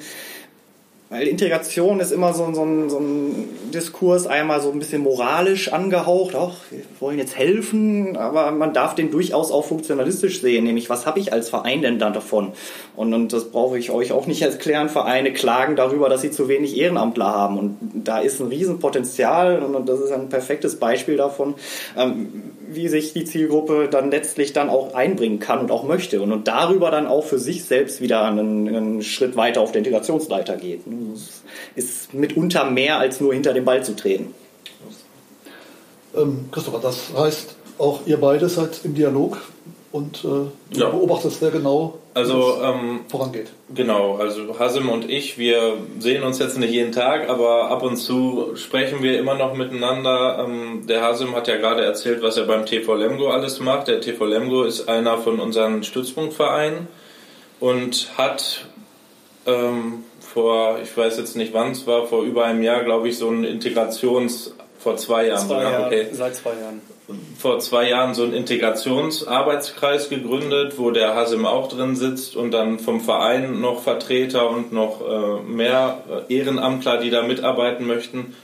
weil 1.09 1.27
Integration 1.27 1.99
ist 1.99 2.11
immer 2.11 2.33
so, 2.33 2.53
so, 2.53 2.63
ein, 2.63 2.89
so 2.89 2.99
ein 2.99 3.49
Diskurs, 3.73 4.27
einmal 4.27 4.61
so 4.61 4.71
ein 4.71 4.77
bisschen 4.77 5.01
moralisch 5.01 5.73
angehaucht, 5.73 6.35
auch 6.35 6.57
wir 6.69 6.81
wollen 6.99 7.17
jetzt 7.17 7.35
helfen, 7.35 8.15
aber 8.15 8.51
man 8.51 8.73
darf 8.73 8.93
den 8.93 9.09
durchaus 9.09 9.51
auch 9.51 9.65
funktionalistisch 9.65 10.39
sehen, 10.39 10.65
nämlich 10.65 10.87
was 10.89 11.07
habe 11.07 11.19
ich 11.19 11.33
als 11.33 11.49
Verein 11.49 11.81
denn 11.81 11.97
dann 11.97 12.13
davon? 12.13 12.51
Und, 12.95 13.13
und 13.15 13.33
das 13.33 13.45
brauche 13.45 13.79
ich 13.79 13.89
euch 13.89 14.11
auch 14.11 14.27
nicht 14.27 14.43
erklären, 14.43 14.87
Vereine 14.87 15.33
klagen 15.33 15.75
darüber, 15.75 16.09
dass 16.09 16.21
sie 16.21 16.29
zu 16.29 16.47
wenig 16.47 16.77
Ehrenamtler 16.77 17.25
haben. 17.25 17.57
Und 17.57 17.77
da 17.95 18.19
ist 18.19 18.39
ein 18.39 18.47
Riesenpotenzial 18.47 19.63
und 19.63 19.89
das 19.89 19.99
ist 20.01 20.11
ein 20.11 20.29
perfektes 20.29 20.75
Beispiel 20.75 21.17
davon, 21.17 21.55
ähm, 21.97 22.51
wie 22.71 22.87
sich 22.87 23.13
die 23.13 23.25
Zielgruppe 23.25 23.87
dann 23.89 24.11
letztlich 24.11 24.53
dann 24.53 24.69
auch 24.69 24.93
einbringen 24.93 25.39
kann 25.39 25.59
und 25.59 25.71
auch 25.71 25.83
möchte 25.83 26.21
und, 26.21 26.31
und 26.31 26.47
darüber 26.47 26.91
dann 26.91 27.07
auch 27.07 27.23
für 27.23 27.39
sich 27.39 27.65
selbst 27.65 28.01
wieder 28.01 28.23
einen, 28.23 28.67
einen 28.67 29.01
Schritt 29.03 29.35
weiter 29.35 29.61
auf 29.61 29.71
der 29.71 29.79
Integrationsleiter 29.79 30.57
geht. 30.57 30.81
Es 31.15 31.43
ist 31.75 32.13
mitunter 32.13 32.69
mehr 32.69 32.99
als 32.99 33.19
nur 33.19 33.33
hinter 33.33 33.53
den 33.53 33.65
Ball 33.65 33.83
zu 33.83 33.95
treten. 33.95 34.33
Ähm, 36.15 36.45
Christopher, 36.51 36.79
das 36.79 37.13
heißt, 37.15 37.55
auch 37.77 38.01
ihr 38.05 38.17
beide 38.17 38.49
seid 38.49 38.81
im 38.83 38.95
Dialog 38.95 39.37
und 39.91 40.17
äh, 40.19 40.27
du 40.27 40.51
ja. 40.71 40.89
beobachtest 40.89 41.39
sehr 41.39 41.51
genau, 41.51 41.98
also, 42.13 42.61
ähm, 42.63 43.01
vorangeht. 43.07 43.47
Genau, 43.73 44.15
also 44.15 44.57
Hasim 44.57 44.89
und 44.89 45.09
ich, 45.09 45.37
wir 45.37 45.77
sehen 45.99 46.23
uns 46.23 46.39
jetzt 46.39 46.57
nicht 46.57 46.71
jeden 46.71 46.91
Tag, 46.91 47.29
aber 47.29 47.69
ab 47.69 47.83
und 47.83 47.97
zu 47.97 48.55
sprechen 48.55 49.03
wir 49.03 49.19
immer 49.19 49.35
noch 49.35 49.53
miteinander. 49.53 50.43
Ähm, 50.43 50.87
der 50.87 51.01
Hasim 51.01 51.35
hat 51.35 51.47
ja 51.47 51.57
gerade 51.57 51.83
erzählt, 51.83 52.21
was 52.21 52.37
er 52.37 52.45
beim 52.45 52.65
TV 52.65 52.95
Lemgo 52.95 53.29
alles 53.29 53.59
macht. 53.59 53.87
Der 53.87 54.01
TV 54.01 54.25
Lemgo 54.25 54.63
ist 54.63 54.89
einer 54.89 55.19
von 55.19 55.39
unseren 55.39 55.83
Stützpunktvereinen 55.83 56.87
und 57.59 58.11
hat 58.17 58.65
ähm, 59.45 60.03
vor, 60.19 60.79
ich 60.81 60.95
weiß 60.95 61.17
jetzt 61.17 61.35
nicht 61.35 61.53
wann 61.53 61.71
es 61.71 61.85
war, 61.87 62.07
vor 62.07 62.23
über 62.23 62.45
einem 62.45 62.63
Jahr, 62.63 62.83
glaube 62.83 63.09
ich, 63.09 63.17
so 63.17 63.29
ein 63.29 63.43
Integrations, 63.43 64.55
vor 64.79 64.97
zwei 64.97 65.27
Jahren. 65.27 65.47
Zwei 65.47 65.63
Jahr, 65.63 65.85
okay. 65.85 66.07
Seit 66.11 66.35
zwei 66.35 66.51
Jahren. 66.51 66.81
Vor 67.37 67.59
zwei 67.59 67.89
Jahren 67.89 68.13
so 68.13 68.23
einen 68.23 68.33
Integrationsarbeitskreis 68.33 70.09
gegründet, 70.09 70.77
wo 70.77 70.91
der 70.91 71.15
Hasim 71.15 71.45
auch 71.45 71.67
drin 71.69 71.95
sitzt 71.95 72.35
und 72.35 72.51
dann 72.51 72.79
vom 72.79 73.01
Verein 73.01 73.61
noch 73.61 73.81
Vertreter 73.81 74.49
und 74.49 74.71
noch 74.73 75.01
äh, 75.01 75.41
mehr 75.41 76.03
Ehrenamtler, 76.29 76.97
die 76.97 77.09
da 77.09 77.23
mitarbeiten 77.23 77.87
möchten. 77.87 78.35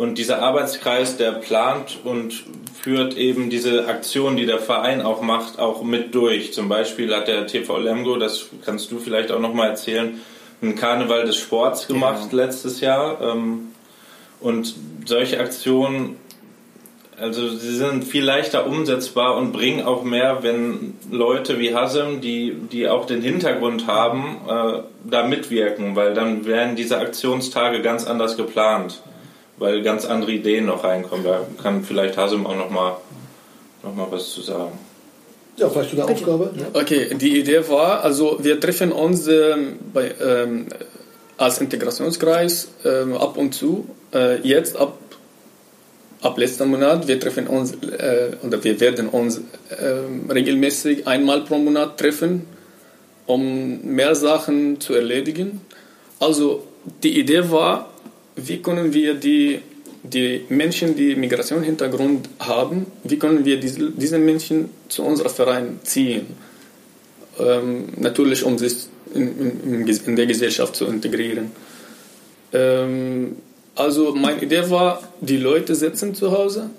Und 0.00 0.16
dieser 0.16 0.40
Arbeitskreis, 0.40 1.18
der 1.18 1.32
plant 1.32 1.98
und 2.04 2.44
führt 2.80 3.18
eben 3.18 3.50
diese 3.50 3.86
Aktion, 3.86 4.36
die 4.36 4.46
der 4.46 4.58
Verein 4.58 5.02
auch 5.02 5.20
macht, 5.20 5.58
auch 5.58 5.82
mit 5.82 6.14
durch. 6.14 6.54
Zum 6.54 6.70
Beispiel 6.70 7.14
hat 7.14 7.28
der 7.28 7.46
TV 7.46 7.76
Lemgo, 7.76 8.16
das 8.16 8.46
kannst 8.64 8.90
du 8.90 8.98
vielleicht 8.98 9.30
auch 9.30 9.40
noch 9.40 9.52
mal 9.52 9.68
erzählen, 9.68 10.18
einen 10.62 10.74
Karneval 10.74 11.26
des 11.26 11.36
Sports 11.36 11.86
gemacht 11.86 12.32
ja. 12.32 12.36
letztes 12.38 12.80
Jahr. 12.80 13.20
Ähm, 13.20 13.72
und 14.40 14.74
solche 15.04 15.38
Aktionen, 15.38 16.16
also 17.20 17.48
sie 17.50 17.76
sind 17.76 18.04
viel 18.04 18.24
leichter 18.24 18.66
umsetzbar 18.66 19.36
und 19.36 19.52
bringen 19.52 19.84
auch 19.84 20.02
mehr, 20.02 20.38
wenn 20.42 20.94
Leute 21.10 21.58
wie 21.58 21.74
Hasem, 21.74 22.20
die, 22.20 22.56
die 22.72 22.88
auch 22.88 23.06
den 23.06 23.22
Hintergrund 23.22 23.86
haben, 23.86 24.38
äh, 24.48 24.82
da 25.04 25.26
mitwirken, 25.26 25.96
weil 25.96 26.14
dann 26.14 26.46
werden 26.46 26.76
diese 26.76 26.98
Aktionstage 26.98 27.82
ganz 27.82 28.06
anders 28.06 28.36
geplant, 28.36 29.02
weil 29.58 29.82
ganz 29.82 30.06
andere 30.06 30.32
Ideen 30.32 30.66
noch 30.66 30.84
reinkommen. 30.84 31.24
Da 31.24 31.46
kann 31.62 31.84
vielleicht 31.84 32.16
Hasem 32.16 32.46
auch 32.46 32.56
noch 32.56 32.70
mal, 32.70 32.96
noch 33.82 33.94
mal 33.94 34.06
was 34.10 34.30
zu 34.30 34.40
sagen. 34.40 34.72
Ja, 35.56 35.68
vielleicht 35.68 35.90
zu 35.90 35.96
der 35.96 36.04
Bitte. 36.04 36.20
Aufgabe. 36.20 36.50
Ja. 36.56 36.80
Okay, 36.80 37.14
die 37.14 37.38
Idee 37.38 37.68
war, 37.68 38.02
also 38.02 38.38
wir 38.40 38.58
treffen 38.58 38.92
uns 38.92 39.28
ähm, 39.28 39.78
bei, 39.92 40.14
ähm, 40.20 40.66
als 41.36 41.60
Integrationskreis 41.60 42.68
ähm, 42.84 43.14
ab 43.14 43.36
und 43.36 43.54
zu. 43.54 43.86
Äh, 44.14 44.40
jetzt 44.40 44.76
ab, 44.76 44.96
ab 46.22 46.38
letzten 46.38 46.68
Monat, 46.68 47.08
wir 47.08 47.18
treffen 47.18 47.46
uns 47.46 47.72
äh, 47.72 48.32
oder 48.42 48.62
wir 48.62 48.78
werden 48.80 49.08
uns 49.08 49.38
äh, 49.38 50.32
regelmäßig 50.32 51.06
einmal 51.06 51.42
pro 51.42 51.58
Monat 51.58 51.98
treffen, 51.98 52.46
um 53.26 53.80
mehr 53.82 54.14
Sachen 54.14 54.80
zu 54.80 54.94
erledigen. 54.94 55.60
Also 56.18 56.66
die 57.02 57.18
Idee 57.18 57.50
war, 57.50 57.90
wie 58.36 58.58
können 58.58 58.92
wir 58.92 59.14
die 59.14 59.60
die 60.02 60.46
Menschen, 60.48 60.96
die 60.96 61.14
Migrationshintergrund 61.14 62.28
haben, 62.38 62.86
wie 63.04 63.18
können 63.18 63.44
wir 63.44 63.60
diese, 63.60 63.90
diese 63.90 64.18
Menschen 64.18 64.70
zu 64.88 65.04
unserem 65.04 65.30
Verein 65.30 65.80
ziehen? 65.82 66.26
Ähm, 67.38 67.88
natürlich, 67.96 68.44
um 68.44 68.56
sich 68.58 68.88
in, 69.14 69.38
in, 69.64 69.86
in, 69.86 70.16
der 70.16 70.26
Gesellschaft 70.26 70.76
zu 70.76 70.86
integrieren. 70.86 71.50
Ähm, 72.52 73.36
also 73.74 74.14
meine 74.14 74.42
Idee 74.42 74.68
war, 74.70 75.02
die 75.20 75.36
Leute 75.36 75.74
sitzen 75.74 76.14
zu 76.14 76.32
Hause. 76.32 76.70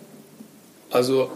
Also 0.89 1.29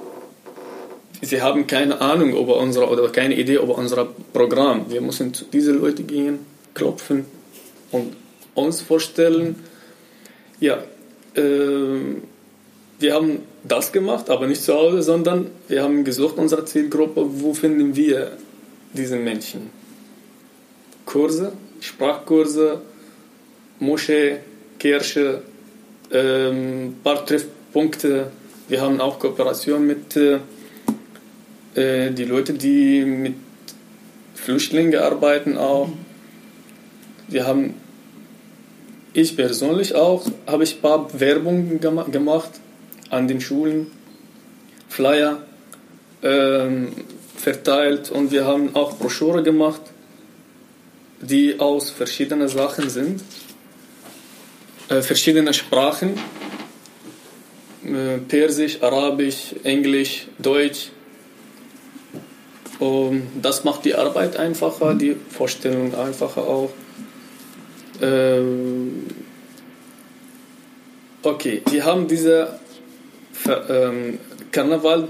sie 1.21 1.41
haben 1.41 1.65
keine 1.65 2.01
Ahnung 2.01 2.31
über 2.35 2.57
unser 2.57 2.91
oder 2.91 3.09
keine 3.09 3.35
Idee 3.35 3.55
über 3.55 3.77
unser 3.77 4.07
Programm. 4.33 4.85
Wir 4.89 5.01
müssen 5.01 5.33
zu 5.33 5.45
diesen 5.45 5.81
Leuten 5.81 6.07
gehen, 6.07 6.39
klopfen 6.73 7.25
und 7.91 8.15
uns 8.53 8.81
vorstellen. 8.81 9.55
Ja, 10.59 10.83
äh, 11.35 11.41
wir 12.99 13.13
haben 13.13 13.39
das 13.63 13.91
gemacht, 13.91 14.29
aber 14.29 14.47
nicht 14.47 14.61
zu 14.61 14.73
Hause, 14.73 15.01
sondern 15.01 15.47
wir 15.67 15.83
haben 15.83 16.03
gesucht, 16.03 16.37
unsere 16.37 16.65
Zielgruppe, 16.65 17.25
wo 17.41 17.53
finden 17.53 17.95
wir 17.95 18.31
diese 18.93 19.17
Menschen? 19.17 19.69
Kurse, 21.05 21.51
Sprachkurse, 21.81 22.81
Moschee, 23.79 24.37
Kirche, 24.85 25.41
ähm, 26.11 26.97
paar 27.03 27.25
Treffpunkte. 27.25 28.29
Wir 28.67 28.81
haben 28.81 29.01
auch 29.01 29.17
Kooperation 29.17 29.87
mit, 29.87 30.15
äh, 30.15 30.37
äh, 31.73 32.11
die 32.11 32.25
Leute, 32.25 32.53
die 32.53 33.03
mit 33.03 33.33
Flüchtlingen 34.35 34.99
arbeiten 34.99 35.57
auch. 35.57 35.89
Wir 37.27 37.47
haben, 37.47 37.73
ich 39.13 39.35
persönlich 39.35 39.95
auch, 39.95 40.27
habe 40.45 40.63
ich 40.65 40.75
ein 40.75 40.81
paar 40.81 41.19
Werbungen 41.19 41.79
gemacht 41.79 42.51
an 43.09 43.27
den 43.27 43.41
Schulen, 43.41 43.87
Flyer 44.87 45.41
ähm, 46.21 46.89
verteilt 47.35 48.11
und 48.11 48.29
wir 48.31 48.45
haben 48.45 48.75
auch 48.75 48.99
Broschüre 48.99 49.41
gemacht, 49.41 49.81
die 51.21 51.59
aus 51.59 51.89
verschiedenen 51.89 52.49
Sachen 52.49 52.91
sind, 52.91 53.23
äh, 54.89 55.01
verschiedene 55.01 55.53
Sprachen, 55.53 56.19
äh, 57.83 58.17
Persisch, 58.27 58.81
Arabisch, 58.81 59.55
Englisch, 59.63 60.27
Deutsch. 60.39 60.91
Und 62.79 63.27
das 63.41 63.63
macht 63.63 63.85
die 63.85 63.95
Arbeit 63.95 64.37
einfacher, 64.37 64.95
die 64.95 65.15
Vorstellung 65.29 65.95
einfacher 65.95 66.41
auch. 66.41 66.71
Ähm, 68.01 69.05
okay, 71.23 71.61
wir 71.69 71.85
haben 71.85 72.07
diese 72.07 72.59
ähm, 73.69 74.19
Karneval 74.51 75.07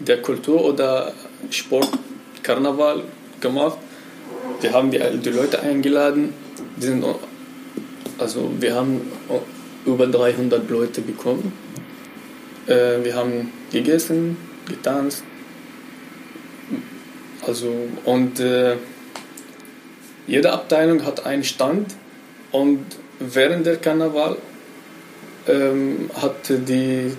der 0.00 0.20
Kultur 0.20 0.64
oder 0.64 1.12
Sport 1.50 1.88
Karneval 2.42 3.04
gemacht. 3.40 3.78
Wir 4.60 4.72
haben 4.72 4.90
die, 4.90 4.98
die 4.98 5.30
Leute 5.30 5.60
eingeladen. 5.60 6.34
Die 6.76 6.86
sind, 6.86 7.04
also 8.20 8.50
wir 8.58 8.74
haben 8.74 9.00
über 9.86 10.06
300 10.06 10.68
Leute 10.68 11.00
bekommen. 11.00 11.52
Äh, 12.66 13.02
wir 13.02 13.14
haben 13.14 13.50
gegessen, 13.72 14.36
getanzt. 14.68 15.24
Also 17.46 17.72
und 18.04 18.38
äh, 18.38 18.76
jede 20.26 20.52
Abteilung 20.52 21.04
hat 21.04 21.26
einen 21.26 21.44
Stand 21.44 21.94
und 22.52 22.84
während 23.18 23.66
der 23.66 23.76
Karneval 23.76 24.36
ähm, 25.48 26.10
hat 26.14 26.48
die 26.48 27.12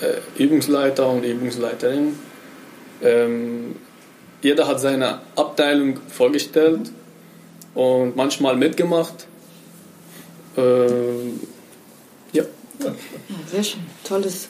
äh, 0.00 0.42
Übungsleiter 0.42 1.08
und 1.08 1.24
Übungsleiterin 1.24 2.14
ähm, 3.02 3.76
jeder 4.42 4.66
hat 4.68 4.80
seine 4.80 5.20
Abteilung 5.36 5.98
vorgestellt 6.08 6.92
und 7.74 8.16
manchmal 8.16 8.56
mitgemacht. 8.56 9.26
Ähm, 10.58 11.40
ja. 12.32 12.44
ja. 12.80 12.94
Sehr 13.50 13.62
schön. 13.62 13.80
Tolles, 14.04 14.48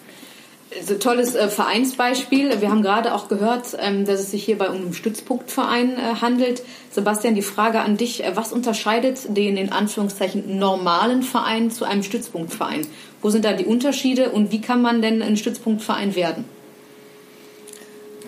also 0.76 0.94
tolles 0.94 1.34
äh, 1.34 1.48
Vereinsbeispiel. 1.48 2.60
Wir 2.60 2.70
haben 2.70 2.82
gerade 2.82 3.14
auch 3.14 3.28
gehört, 3.28 3.76
ähm, 3.78 4.06
dass 4.06 4.20
es 4.20 4.30
sich 4.30 4.44
hierbei 4.44 4.70
um 4.70 4.76
einen 4.76 4.94
Stützpunktverein 4.94 5.98
äh, 5.98 6.14
handelt. 6.20 6.62
Sebastian, 6.90 7.34
die 7.34 7.42
Frage 7.42 7.80
an 7.80 7.96
dich, 7.96 8.24
äh, 8.24 8.32
was 8.34 8.52
unterscheidet 8.52 9.36
den 9.36 9.56
in 9.56 9.70
Anführungszeichen 9.70 10.58
normalen 10.58 11.22
Verein 11.22 11.70
zu 11.70 11.84
einem 11.84 12.02
Stützpunktverein? 12.02 12.86
Wo 13.20 13.30
sind 13.30 13.44
da 13.44 13.52
die 13.52 13.66
Unterschiede 13.66 14.30
und 14.30 14.50
wie 14.50 14.60
kann 14.60 14.80
man 14.80 15.02
denn 15.02 15.22
ein 15.22 15.36
Stützpunktverein 15.36 16.14
werden? 16.14 16.44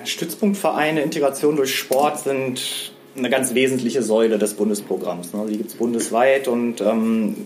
Stützpunktvereine, 0.05 1.03
Integration 1.03 1.57
durch 1.57 1.77
Sport 1.77 2.21
sind 2.21 2.93
eine 3.17 3.31
ganz 3.31 3.55
wesentliche 3.55 4.03
Säule 4.03 4.39
des 4.39 4.55
Bundesprogramms. 4.55 5.33
Ne? 5.33 5.47
Die 5.49 5.57
gibt 5.57 5.71
es 5.71 5.77
bundesweit 5.77 6.49
und 6.49 6.81
ähm, 6.81 7.37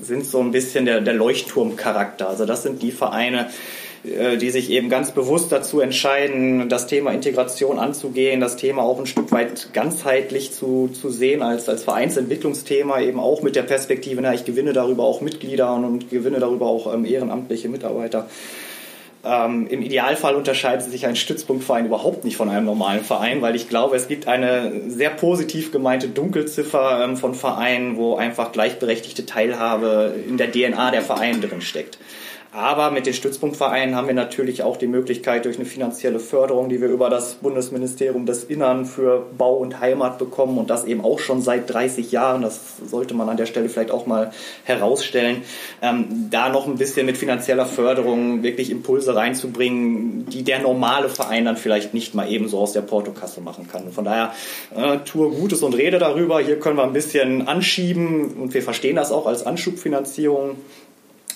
sind 0.00 0.26
so 0.26 0.40
ein 0.40 0.50
bisschen 0.50 0.84
der, 0.84 1.00
der 1.00 1.14
Leuchtturmcharakter. 1.14 2.28
Also 2.28 2.44
das 2.44 2.62
sind 2.62 2.82
die 2.82 2.92
Vereine, 2.92 3.48
äh, 4.04 4.36
die 4.36 4.50
sich 4.50 4.70
eben 4.70 4.88
ganz 4.88 5.12
bewusst 5.12 5.52
dazu 5.52 5.80
entscheiden, 5.80 6.68
das 6.68 6.86
Thema 6.86 7.12
Integration 7.12 7.78
anzugehen, 7.78 8.40
das 8.40 8.56
Thema 8.56 8.82
auch 8.82 8.98
ein 8.98 9.06
Stück 9.06 9.30
weit 9.30 9.72
ganzheitlich 9.72 10.52
zu, 10.52 10.88
zu 10.88 11.10
sehen 11.10 11.42
als, 11.42 11.68
als 11.68 11.84
Vereinsentwicklungsthema, 11.84 13.00
eben 13.00 13.20
auch 13.20 13.42
mit 13.42 13.54
der 13.54 13.62
Perspektive, 13.62 14.20
na, 14.20 14.34
ich 14.34 14.44
gewinne 14.44 14.72
darüber 14.72 15.04
auch 15.04 15.20
Mitglieder 15.20 15.72
und, 15.74 15.84
und 15.84 16.10
gewinne 16.10 16.40
darüber 16.40 16.66
auch 16.66 16.92
ähm, 16.92 17.04
ehrenamtliche 17.04 17.68
Mitarbeiter. 17.68 18.28
Ähm, 19.24 19.68
Im 19.68 19.82
Idealfall 19.82 20.34
unterscheidet 20.34 20.90
sich 20.90 21.06
ein 21.06 21.14
Stützpunktverein 21.14 21.86
überhaupt 21.86 22.24
nicht 22.24 22.36
von 22.36 22.48
einem 22.48 22.66
normalen 22.66 23.04
Verein, 23.04 23.40
weil 23.40 23.54
ich 23.54 23.68
glaube, 23.68 23.94
es 23.94 24.08
gibt 24.08 24.26
eine 24.26 24.90
sehr 24.90 25.10
positiv 25.10 25.70
gemeinte 25.70 26.08
Dunkelziffer 26.08 27.04
ähm, 27.04 27.16
von 27.16 27.34
Vereinen, 27.34 27.96
wo 27.96 28.16
einfach 28.16 28.50
gleichberechtigte 28.50 29.24
Teilhabe 29.24 30.14
in 30.28 30.38
der 30.38 30.50
DNA 30.50 30.90
der 30.90 31.02
Vereine 31.02 31.38
drin 31.38 31.60
steckt. 31.60 31.98
Aber 32.54 32.90
mit 32.90 33.06
den 33.06 33.14
Stützpunktvereinen 33.14 33.96
haben 33.96 34.08
wir 34.08 34.14
natürlich 34.14 34.62
auch 34.62 34.76
die 34.76 34.86
Möglichkeit 34.86 35.46
durch 35.46 35.56
eine 35.56 35.64
finanzielle 35.64 36.18
Förderung, 36.18 36.68
die 36.68 36.82
wir 36.82 36.88
über 36.88 37.08
das 37.08 37.36
Bundesministerium 37.36 38.26
des 38.26 38.44
Innern 38.44 38.84
für 38.84 39.24
Bau 39.38 39.54
und 39.54 39.80
Heimat 39.80 40.18
bekommen 40.18 40.58
und 40.58 40.68
das 40.68 40.84
eben 40.84 41.02
auch 41.02 41.18
schon 41.18 41.40
seit 41.40 41.72
30 41.72 42.12
Jahren, 42.12 42.42
das 42.42 42.60
sollte 42.84 43.14
man 43.14 43.30
an 43.30 43.38
der 43.38 43.46
Stelle 43.46 43.70
vielleicht 43.70 43.90
auch 43.90 44.04
mal 44.04 44.32
herausstellen, 44.64 45.40
ähm, 45.80 46.28
da 46.30 46.50
noch 46.50 46.66
ein 46.66 46.76
bisschen 46.76 47.06
mit 47.06 47.16
finanzieller 47.16 47.64
Förderung 47.64 48.42
wirklich 48.42 48.68
Impulse 48.68 49.16
reinzubringen, 49.16 50.26
die 50.26 50.42
der 50.42 50.58
normale 50.58 51.08
Verein 51.08 51.46
dann 51.46 51.56
vielleicht 51.56 51.94
nicht 51.94 52.14
mal 52.14 52.30
ebenso 52.30 52.58
aus 52.58 52.74
der 52.74 52.82
Portokasse 52.82 53.40
machen 53.40 53.66
kann. 53.66 53.90
von 53.92 54.04
daher 54.04 54.34
äh, 54.76 54.98
tue 55.06 55.30
Gutes 55.30 55.62
und 55.62 55.72
rede 55.72 55.98
darüber. 55.98 56.38
Hier 56.40 56.60
können 56.60 56.76
wir 56.76 56.84
ein 56.84 56.92
bisschen 56.92 57.48
anschieben 57.48 58.34
und 58.34 58.52
wir 58.52 58.62
verstehen 58.62 58.96
das 58.96 59.10
auch 59.10 59.24
als 59.24 59.46
Anschubfinanzierung 59.46 60.56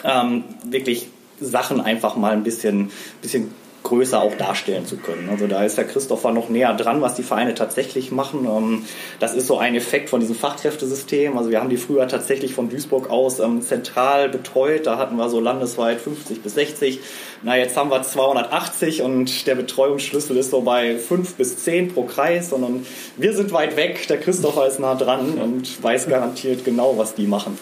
ähm, 0.04 0.44
wirklich 0.64 1.08
Sachen 1.40 1.80
einfach 1.80 2.16
mal 2.16 2.32
ein 2.32 2.42
bisschen, 2.42 2.90
bisschen 3.22 3.50
größer 3.86 4.20
auch 4.20 4.34
darstellen 4.34 4.84
zu 4.84 4.96
können. 4.96 5.28
Also 5.30 5.46
da 5.46 5.64
ist 5.64 5.78
der 5.78 5.84
Christopher 5.84 6.32
noch 6.32 6.48
näher 6.48 6.74
dran, 6.74 7.02
was 7.02 7.14
die 7.14 7.22
Vereine 7.22 7.54
tatsächlich 7.54 8.10
machen. 8.10 8.44
Ähm, 8.44 8.84
das 9.20 9.32
ist 9.32 9.46
so 9.46 9.58
ein 9.58 9.76
Effekt 9.76 10.10
von 10.10 10.18
diesem 10.18 10.34
Fachkräftesystem. 10.34 11.38
Also 11.38 11.50
wir 11.50 11.60
haben 11.60 11.68
die 11.68 11.76
früher 11.76 12.08
tatsächlich 12.08 12.52
von 12.52 12.68
Duisburg 12.68 13.10
aus 13.10 13.38
ähm, 13.38 13.62
zentral 13.62 14.28
betreut. 14.28 14.86
Da 14.86 14.98
hatten 14.98 15.16
wir 15.16 15.28
so 15.28 15.38
landesweit 15.40 16.00
50 16.00 16.42
bis 16.42 16.54
60. 16.54 16.98
Na, 17.42 17.56
jetzt 17.56 17.76
haben 17.76 17.90
wir 17.90 18.02
280 18.02 19.02
und 19.02 19.46
der 19.46 19.54
Betreuungsschlüssel 19.54 20.36
ist 20.36 20.50
so 20.50 20.62
bei 20.62 20.98
5 20.98 21.34
bis 21.34 21.58
10 21.58 21.94
pro 21.94 22.02
Kreis. 22.02 22.52
Und 22.52 22.86
wir 23.16 23.34
sind 23.34 23.52
weit 23.52 23.76
weg. 23.76 24.04
Der 24.08 24.18
Christopher 24.18 24.66
ist 24.66 24.80
nah 24.80 24.96
dran 24.96 25.38
und 25.38 25.80
weiß 25.80 26.08
garantiert 26.08 26.64
genau, 26.64 26.98
was 26.98 27.14
die 27.14 27.28
machen. 27.28 27.56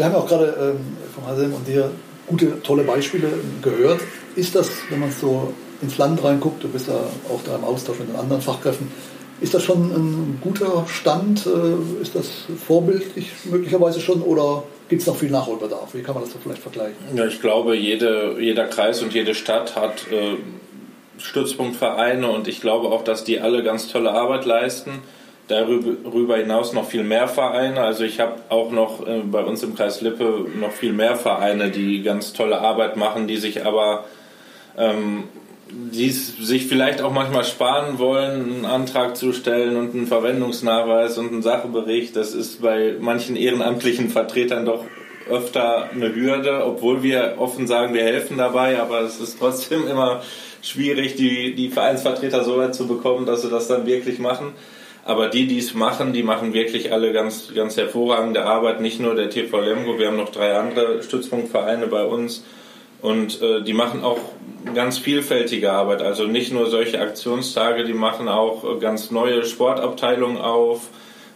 Wir 0.00 0.06
haben 0.06 0.14
auch 0.14 0.26
gerade 0.26 0.56
ähm, 0.58 0.96
von 1.14 1.26
Hasem 1.26 1.52
und 1.52 1.68
dir 1.68 1.90
gute, 2.26 2.62
tolle 2.62 2.84
Beispiele 2.84 3.28
gehört. 3.60 4.00
Ist 4.34 4.54
das, 4.54 4.70
wenn 4.88 4.98
man 4.98 5.12
so 5.12 5.52
ins 5.82 5.98
Land 5.98 6.24
reinguckt, 6.24 6.64
du 6.64 6.68
bist 6.68 6.88
ja 6.88 6.94
auch 7.28 7.40
da 7.44 7.56
im 7.56 7.64
Austausch 7.64 7.98
mit 7.98 8.08
den 8.08 8.16
anderen 8.16 8.40
Fachkräften, 8.40 8.90
ist 9.42 9.52
das 9.52 9.62
schon 9.62 9.90
ein 9.90 10.38
guter 10.40 10.86
Stand? 10.88 11.46
Äh, 11.46 12.00
ist 12.00 12.14
das 12.14 12.30
vorbildlich 12.66 13.30
möglicherweise 13.44 14.00
schon 14.00 14.22
oder 14.22 14.62
gibt 14.88 15.02
es 15.02 15.06
noch 15.06 15.16
viel 15.16 15.28
Nachholbedarf? 15.28 15.92
Wie 15.92 16.00
kann 16.00 16.14
man 16.14 16.24
das 16.24 16.32
so 16.32 16.38
vielleicht 16.42 16.62
vergleichen? 16.62 16.96
Ja, 17.14 17.26
ich 17.26 17.42
glaube, 17.42 17.76
jede, 17.76 18.36
jeder 18.40 18.68
Kreis 18.68 19.02
und 19.02 19.12
jede 19.12 19.34
Stadt 19.34 19.76
hat 19.76 20.10
äh, 20.10 20.36
Stützpunktvereine 21.18 22.26
und 22.26 22.48
ich 22.48 22.62
glaube 22.62 22.88
auch, 22.88 23.04
dass 23.04 23.24
die 23.24 23.38
alle 23.38 23.62
ganz 23.62 23.88
tolle 23.88 24.12
Arbeit 24.12 24.46
leisten 24.46 25.02
darüber 25.50 26.36
hinaus 26.36 26.72
noch 26.72 26.88
viel 26.88 27.02
mehr 27.02 27.28
Vereine. 27.28 27.80
Also 27.80 28.04
ich 28.04 28.20
habe 28.20 28.40
auch 28.48 28.70
noch 28.70 29.06
äh, 29.06 29.20
bei 29.24 29.42
uns 29.42 29.62
im 29.62 29.74
Kreis 29.74 30.00
Lippe 30.00 30.46
noch 30.58 30.72
viel 30.72 30.92
mehr 30.92 31.16
Vereine, 31.16 31.70
die 31.70 32.02
ganz 32.02 32.32
tolle 32.32 32.60
Arbeit 32.60 32.96
machen, 32.96 33.26
die 33.26 33.36
sich 33.36 33.64
aber 33.64 34.04
ähm, 34.76 35.24
die 35.72 36.10
sich 36.10 36.66
vielleicht 36.66 37.00
auch 37.00 37.12
manchmal 37.12 37.44
sparen 37.44 37.98
wollen, 37.98 38.42
einen 38.42 38.64
Antrag 38.64 39.16
zu 39.16 39.32
stellen 39.32 39.76
und 39.76 39.94
einen 39.94 40.06
Verwendungsnachweis 40.06 41.16
und 41.18 41.32
einen 41.32 41.42
Sachebericht. 41.42 42.16
Das 42.16 42.34
ist 42.34 42.60
bei 42.60 42.96
manchen 42.98 43.36
ehrenamtlichen 43.36 44.08
Vertretern 44.10 44.64
doch 44.64 44.84
öfter 45.28 45.90
eine 45.90 46.14
Hürde, 46.14 46.64
obwohl 46.66 47.02
wir 47.02 47.34
offen 47.38 47.66
sagen, 47.66 47.94
wir 47.94 48.02
helfen 48.02 48.36
dabei, 48.36 48.80
aber 48.80 49.02
es 49.02 49.20
ist 49.20 49.38
trotzdem 49.38 49.86
immer 49.86 50.22
schwierig, 50.62 51.14
die, 51.14 51.54
die 51.54 51.68
Vereinsvertreter 51.68 52.42
so 52.42 52.58
weit 52.58 52.74
zu 52.74 52.88
bekommen, 52.88 53.26
dass 53.26 53.42
sie 53.42 53.50
das 53.50 53.68
dann 53.68 53.86
wirklich 53.86 54.18
machen. 54.18 54.52
Aber 55.10 55.26
die, 55.26 55.48
die 55.48 55.58
es 55.58 55.74
machen, 55.74 56.12
die 56.12 56.22
machen 56.22 56.52
wirklich 56.52 56.92
alle 56.92 57.12
ganz, 57.12 57.52
ganz 57.52 57.76
hervorragende 57.76 58.44
Arbeit. 58.44 58.80
Nicht 58.80 59.00
nur 59.00 59.16
der 59.16 59.28
TV 59.28 59.58
Lemgo, 59.58 59.98
wir 59.98 60.06
haben 60.06 60.16
noch 60.16 60.28
drei 60.28 60.56
andere 60.56 61.02
Stützpunktvereine 61.02 61.88
bei 61.88 62.04
uns. 62.04 62.44
Und 63.02 63.42
äh, 63.42 63.60
die 63.60 63.72
machen 63.72 64.04
auch 64.04 64.20
ganz 64.72 64.98
vielfältige 64.98 65.72
Arbeit. 65.72 66.00
Also 66.00 66.26
nicht 66.26 66.52
nur 66.52 66.66
solche 66.66 67.00
Aktionstage, 67.00 67.82
die 67.82 67.92
machen 67.92 68.28
auch 68.28 68.78
ganz 68.78 69.10
neue 69.10 69.44
Sportabteilungen 69.44 70.38
auf. 70.38 70.82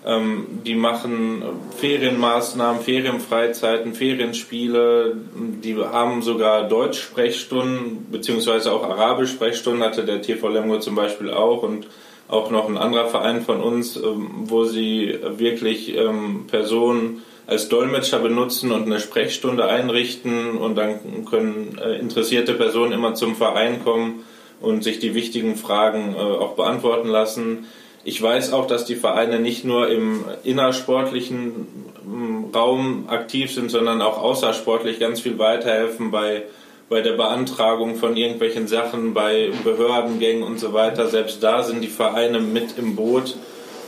Ähm, 0.07 0.61
die 0.65 0.77
machen 0.77 1.43
Ferienmaßnahmen, 1.77 2.81
Ferienfreizeiten, 2.81 3.95
Ferienspiele. 3.95 5.17
Die 5.65 5.77
haben 5.77 6.23
sogar 6.23 6.69
Deutsch-Sprechstunden, 6.69 8.07
beziehungsweise 8.13 8.71
auch 8.71 8.85
Arabisch-Sprechstunden 8.85 9.83
hatte 9.83 10.05
der 10.05 10.23
TV 10.23 10.49
Lemgo 10.49 10.79
zum 10.79 10.95
Beispiel 10.95 11.33
auch. 11.33 11.65
Und 11.65 11.89
auch 12.29 12.51
noch 12.51 12.69
ein 12.69 12.79
anderer 12.79 13.07
Verein 13.07 13.43
von 13.43 13.61
uns, 13.61 13.97
ähm, 13.97 14.31
wo 14.47 14.65
sie 14.65 15.19
wirklich 15.37 15.97
ähm, 15.97 16.47
Personen 16.49 17.23
als 17.47 17.69
Dolmetscher 17.69 18.21
benutzen 18.21 18.73
und 18.73 18.85
eine 18.85 19.01
Sprechstunde 19.01 19.67
einrichten 19.67 20.57
und 20.57 20.77
dann 20.77 21.25
können 21.27 21.79
äh, 21.79 21.99
interessierte 21.99 22.55
Personen 22.55 22.93
immer 22.93 23.15
zum 23.15 23.37
Verein 23.37 23.85
kommen 23.85 24.25
und 24.61 24.83
sich 24.83 24.99
die 24.99 25.15
wichtigen 25.15 25.57
Fragen 25.57 26.15
äh, 26.15 26.19
auch 26.19 26.55
beantworten 26.55 27.09
lassen. 27.09 27.67
Ich 28.03 28.21
weiß 28.21 28.53
auch, 28.53 28.67
dass 28.67 28.85
die 28.85 28.97
Vereine 28.97 29.41
nicht 29.41 29.65
nur 29.65 29.89
im 29.89 30.25
innersportlichen 30.43 31.67
ähm, 32.05 32.47
Raum 32.55 33.05
aktiv 33.09 33.53
sind, 33.53 33.71
sondern 33.71 34.01
auch 34.01 34.19
außersportlich 34.19 34.99
ganz 34.99 35.21
viel 35.21 35.39
weiterhelfen 35.39 36.11
bei, 36.11 36.45
bei 36.89 37.01
der 37.01 37.13
Beantragung 37.13 37.97
von 37.97 38.17
irgendwelchen 38.17 38.67
Sachen, 38.67 39.15
bei 39.15 39.51
Behördengängen 39.65 40.43
und 40.43 40.59
so 40.59 40.73
weiter. 40.73 41.09
Selbst 41.09 41.43
da 41.43 41.63
sind 41.63 41.81
die 41.81 41.89
Vereine 41.89 42.41
mit 42.41 42.79
im 42.79 42.97
Boot. 42.97 43.37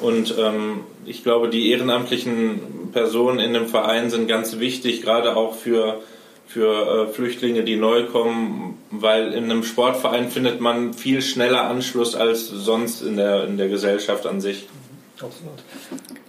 Und 0.01 0.35
ähm, 0.39 0.81
ich 1.05 1.23
glaube, 1.23 1.49
die 1.49 1.71
ehrenamtlichen 1.71 2.91
Personen 2.93 3.39
in 3.39 3.55
dem 3.55 3.67
Verein 3.67 4.11
sind 4.11 4.29
ganz 4.29 4.59
wichtig, 4.59 5.03
gerade 5.03 5.37
auch 5.37 5.55
für 5.55 6.01
für 6.47 7.09
äh, 7.09 7.13
Flüchtlinge, 7.13 7.65
die 7.65 7.77
neu 7.77 8.07
kommen, 8.07 8.79
weil 8.91 9.33
in 9.33 9.45
einem 9.45 9.65
Sportverein 9.65 10.31
findet 10.31 10.61
man 10.61 10.95
viel 10.95 11.21
schneller 11.21 11.65
Anschluss 11.65 12.15
als 12.15 12.47
sonst 12.49 13.03
in 13.03 13.17
der, 13.17 13.45
in 13.45 13.59
der 13.59 13.69
Gesellschaft 13.69 14.27
an 14.27 14.41
sich. 14.41 14.69
Absolut. 15.15 15.59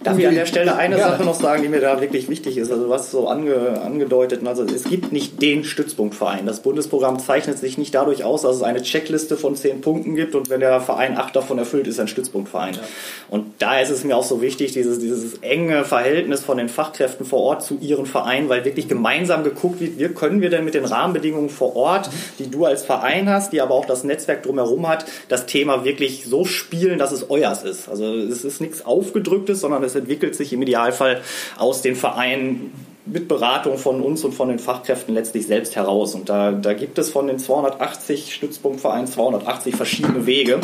Darf 0.04 0.16
ich 0.16 0.28
an 0.28 0.34
der 0.36 0.46
Stelle 0.46 0.76
eine 0.76 0.96
ja. 0.96 1.08
Sache 1.08 1.24
noch 1.24 1.34
sagen, 1.34 1.62
die 1.62 1.68
mir 1.68 1.80
da 1.80 2.00
wirklich 2.00 2.28
wichtig 2.28 2.56
ist? 2.56 2.70
Also 2.70 2.88
was 2.88 3.10
so 3.10 3.26
ange, 3.26 3.80
angedeutet, 3.80 4.46
also 4.46 4.62
es 4.62 4.84
gibt 4.84 5.10
nicht 5.10 5.42
den 5.42 5.64
Stützpunktverein. 5.64 6.46
Das 6.46 6.60
Bundesprogramm 6.60 7.18
zeichnet 7.18 7.58
sich 7.58 7.78
nicht 7.78 7.96
dadurch 7.96 8.22
aus, 8.22 8.42
dass 8.42 8.54
es 8.54 8.62
eine 8.62 8.80
Checkliste 8.80 9.36
von 9.36 9.56
zehn 9.56 9.80
Punkten 9.80 10.14
gibt 10.14 10.36
und 10.36 10.50
wenn 10.50 10.60
der 10.60 10.80
Verein 10.80 11.18
acht 11.18 11.34
davon 11.34 11.58
erfüllt, 11.58 11.88
ist 11.88 11.98
er 11.98 12.04
ein 12.04 12.08
Stützpunktverein. 12.08 12.74
Ja. 12.74 12.80
Und 13.28 13.46
da 13.58 13.80
ist 13.80 13.90
es 13.90 14.04
mir 14.04 14.16
auch 14.16 14.22
so 14.22 14.40
wichtig, 14.40 14.72
dieses, 14.72 15.00
dieses 15.00 15.38
enge 15.42 15.84
Verhältnis 15.84 16.42
von 16.42 16.58
den 16.58 16.68
Fachkräften 16.68 17.26
vor 17.26 17.40
Ort 17.40 17.64
zu 17.64 17.76
ihren 17.80 18.06
Vereinen, 18.06 18.48
weil 18.48 18.64
wirklich 18.64 18.86
gemeinsam 18.86 19.42
geguckt 19.42 19.80
wird, 19.80 19.98
wie 19.98 20.08
können 20.14 20.40
wir 20.40 20.50
denn 20.50 20.64
mit 20.64 20.74
den 20.74 20.84
Rahmenbedingungen 20.84 21.50
vor 21.50 21.74
Ort, 21.74 22.08
die 22.38 22.48
du 22.48 22.66
als 22.66 22.84
Verein 22.84 23.28
hast, 23.28 23.52
die 23.52 23.60
aber 23.60 23.74
auch 23.74 23.84
das 23.84 24.04
Netzwerk 24.04 24.44
drumherum 24.44 24.86
hat, 24.86 25.06
das 25.28 25.46
Thema 25.46 25.84
wirklich 25.84 26.24
so 26.24 26.44
spielen, 26.44 27.00
dass 27.00 27.10
es 27.10 27.30
euers 27.30 27.64
ist. 27.64 27.88
Also 27.88 28.14
es 28.14 28.44
ist 28.44 28.60
nichts 28.60 28.86
aufgedrücktes, 28.86 29.60
sondern 29.60 29.87
es 29.88 29.94
entwickelt 29.94 30.34
sich 30.34 30.52
im 30.52 30.62
Idealfall 30.62 31.22
aus 31.56 31.82
den 31.82 31.96
Vereinen 31.96 32.72
mit 33.12 33.28
Beratung 33.28 33.78
von 33.78 34.00
uns 34.00 34.24
und 34.24 34.32
von 34.32 34.48
den 34.48 34.58
Fachkräften 34.58 35.14
letztlich 35.14 35.46
selbst 35.46 35.76
heraus. 35.76 36.14
Und 36.14 36.28
da, 36.28 36.52
da 36.52 36.74
gibt 36.74 36.98
es 36.98 37.10
von 37.10 37.26
den 37.26 37.38
280 37.38 38.34
Stützpunktvereinen 38.34 39.06
280 39.06 39.76
verschiedene 39.76 40.26
Wege, 40.26 40.60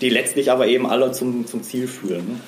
die 0.00 0.08
letztlich 0.08 0.50
aber 0.50 0.66
eben 0.66 0.86
alle 0.86 1.12
zum, 1.12 1.46
zum 1.46 1.62
Ziel 1.62 1.88
führen. 1.88 2.40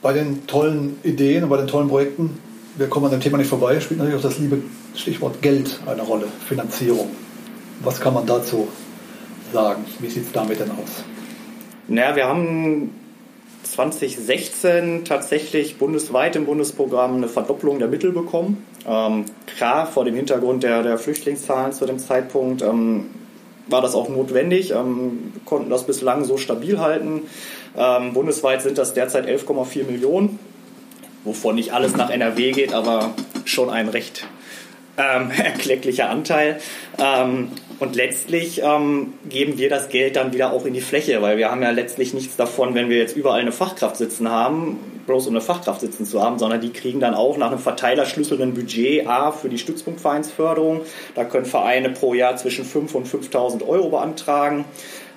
Bei 0.00 0.12
den 0.12 0.46
tollen 0.46 0.98
Ideen 1.02 1.44
und 1.44 1.50
bei 1.50 1.56
den 1.56 1.66
tollen 1.66 1.88
Projekten, 1.88 2.38
wir 2.76 2.88
kommen 2.88 3.06
an 3.06 3.12
dem 3.12 3.20
Thema 3.20 3.38
nicht 3.38 3.48
vorbei, 3.48 3.78
spielt 3.80 3.98
natürlich 3.98 4.18
auch 4.18 4.28
das 4.28 4.38
liebe 4.38 4.58
Stichwort 4.94 5.42
Geld 5.42 5.78
eine 5.86 6.02
Rolle, 6.02 6.26
Finanzierung. 6.48 7.10
Was 7.80 8.00
kann 8.00 8.14
man 8.14 8.26
dazu 8.26 8.68
sagen? 9.52 9.84
Wie 9.98 10.08
sieht 10.08 10.26
es 10.26 10.32
damit 10.32 10.60
denn 10.60 10.70
aus? 10.70 11.04
Naja, 11.88 12.16
wir 12.16 12.26
haben 12.26 12.90
2016 13.62 15.04
tatsächlich 15.04 15.78
bundesweit 15.78 16.36
im 16.36 16.46
Bundesprogramm 16.46 17.16
eine 17.16 17.28
Verdopplung 17.28 17.78
der 17.78 17.88
Mittel 17.88 18.12
bekommen. 18.12 18.66
Ähm, 18.86 19.24
klar, 19.56 19.86
vor 19.86 20.04
dem 20.04 20.14
Hintergrund 20.14 20.62
der, 20.62 20.82
der 20.82 20.98
Flüchtlingszahlen 20.98 21.72
zu 21.72 21.86
dem 21.86 21.98
Zeitpunkt 21.98 22.62
ähm, 22.62 23.06
war 23.68 23.80
das 23.80 23.94
auch 23.94 24.08
notwendig. 24.08 24.72
Ähm, 24.72 25.32
konnten 25.44 25.70
das 25.70 25.86
bislang 25.86 26.24
so 26.24 26.36
stabil 26.36 26.78
halten. 26.78 27.22
Ähm, 27.76 28.12
bundesweit 28.12 28.62
sind 28.62 28.78
das 28.78 28.94
derzeit 28.94 29.26
11,4 29.26 29.84
Millionen, 29.84 30.38
wovon 31.24 31.54
nicht 31.54 31.72
alles 31.72 31.96
nach 31.96 32.10
NRW 32.10 32.52
geht, 32.52 32.74
aber 32.74 33.14
schon 33.44 33.70
ein 33.70 33.88
recht 33.88 34.26
ähm, 34.98 35.30
erklecklicher 35.36 36.10
Anteil. 36.10 36.60
Und 37.82 37.96
letztlich 37.96 38.62
ähm, 38.62 39.14
geben 39.28 39.58
wir 39.58 39.68
das 39.68 39.88
Geld 39.88 40.14
dann 40.14 40.32
wieder 40.32 40.52
auch 40.52 40.66
in 40.66 40.72
die 40.72 40.80
Fläche, 40.80 41.20
weil 41.20 41.36
wir 41.36 41.50
haben 41.50 41.62
ja 41.62 41.70
letztlich 41.70 42.14
nichts 42.14 42.36
davon, 42.36 42.76
wenn 42.76 42.88
wir 42.88 42.96
jetzt 42.96 43.16
überall 43.16 43.40
eine 43.40 43.50
Fachkraft 43.50 43.96
sitzen 43.96 44.30
haben, 44.30 44.78
bloß 45.08 45.26
um 45.26 45.32
eine 45.32 45.40
Fachkraft 45.40 45.80
sitzen 45.80 46.06
zu 46.06 46.22
haben, 46.22 46.38
sondern 46.38 46.60
die 46.60 46.70
kriegen 46.70 47.00
dann 47.00 47.14
auch 47.14 47.36
nach 47.38 47.48
einem 47.48 47.58
Verteilerschlüssel 47.58 48.40
ein 48.40 48.54
Budget 48.54 49.08
A 49.08 49.32
für 49.32 49.48
die 49.48 49.58
Stützpunktvereinsförderung. 49.58 50.82
Da 51.16 51.24
können 51.24 51.44
Vereine 51.44 51.90
pro 51.90 52.14
Jahr 52.14 52.36
zwischen 52.36 52.64
5 52.64 52.94
und 52.94 53.08
5.000 53.08 53.66
Euro 53.66 53.88
beantragen 53.88 54.64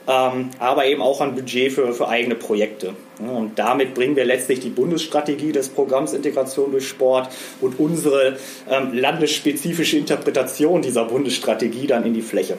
aber 0.08 0.86
eben 0.86 1.02
auch 1.02 1.22
ein 1.22 1.36
Budget 1.36 1.72
für, 1.72 1.94
für 1.94 2.08
eigene 2.08 2.36
Projekte. 2.36 2.94
Und 3.20 3.58
damit 3.58 3.94
bringen 3.94 4.16
wir 4.16 4.26
letztlich 4.26 4.60
die 4.60 4.70
Bundesstrategie 4.70 5.52
des 5.52 5.70
Programms 5.70 6.14
Integration 6.14 6.72
durch 6.72 6.88
Sport 6.88 7.30
und 7.62 7.80
unsere 7.80 8.38
ähm, 8.70 8.94
landesspezifische 8.94 9.98
Interpretation 9.98 10.82
dieser 10.82 11.06
Bundesstrategie 11.06 11.88
dann 11.88 12.06
in 12.06 12.14
die 12.14 12.22
Fläche. 12.22 12.58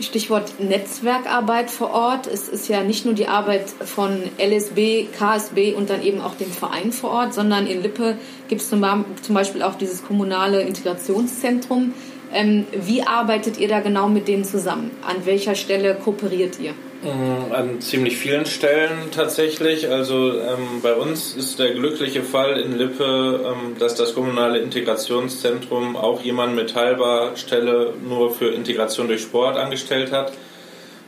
Stichwort 0.00 0.58
Netzwerkarbeit 0.58 1.70
vor 1.70 1.90
Ort. 1.90 2.26
Es 2.26 2.48
ist 2.48 2.68
ja 2.68 2.82
nicht 2.82 3.04
nur 3.04 3.14
die 3.14 3.28
Arbeit 3.28 3.68
von 3.68 4.22
LSB, 4.38 5.06
KSB 5.16 5.74
und 5.74 5.90
dann 5.90 6.02
eben 6.02 6.20
auch 6.20 6.34
dem 6.34 6.50
Verein 6.50 6.92
vor 6.92 7.10
Ort, 7.10 7.34
sondern 7.34 7.66
in 7.66 7.82
Lippe 7.82 8.16
gibt 8.48 8.62
es 8.62 8.68
zum 8.68 8.80
Beispiel 8.80 9.62
auch 9.62 9.74
dieses 9.74 10.04
kommunale 10.04 10.62
Integrationszentrum. 10.62 11.94
Ähm, 12.32 12.66
wie 12.72 13.02
arbeitet 13.02 13.58
ihr 13.58 13.68
da 13.68 13.80
genau 13.80 14.08
mit 14.08 14.28
denen 14.28 14.44
zusammen? 14.44 14.90
An 15.06 15.26
welcher 15.26 15.54
Stelle 15.54 15.94
kooperiert 15.94 16.58
ihr? 16.60 16.72
Mm, 17.02 17.52
an 17.52 17.80
ziemlich 17.80 18.16
vielen 18.16 18.46
Stellen 18.46 19.10
tatsächlich. 19.10 19.90
Also 19.90 20.38
ähm, 20.38 20.80
bei 20.82 20.94
uns 20.94 21.36
ist 21.36 21.58
der 21.58 21.72
glückliche 21.72 22.22
Fall 22.22 22.60
in 22.60 22.78
Lippe, 22.78 23.40
ähm, 23.44 23.76
dass 23.78 23.96
das 23.96 24.14
kommunale 24.14 24.60
Integrationszentrum 24.60 25.96
auch 25.96 26.22
jemanden 26.22 26.54
mit 26.54 26.74
halber 26.74 27.32
Stelle 27.34 27.92
nur 28.08 28.32
für 28.32 28.48
Integration 28.48 29.08
durch 29.08 29.22
Sport 29.22 29.56
angestellt 29.56 30.12
hat. 30.12 30.32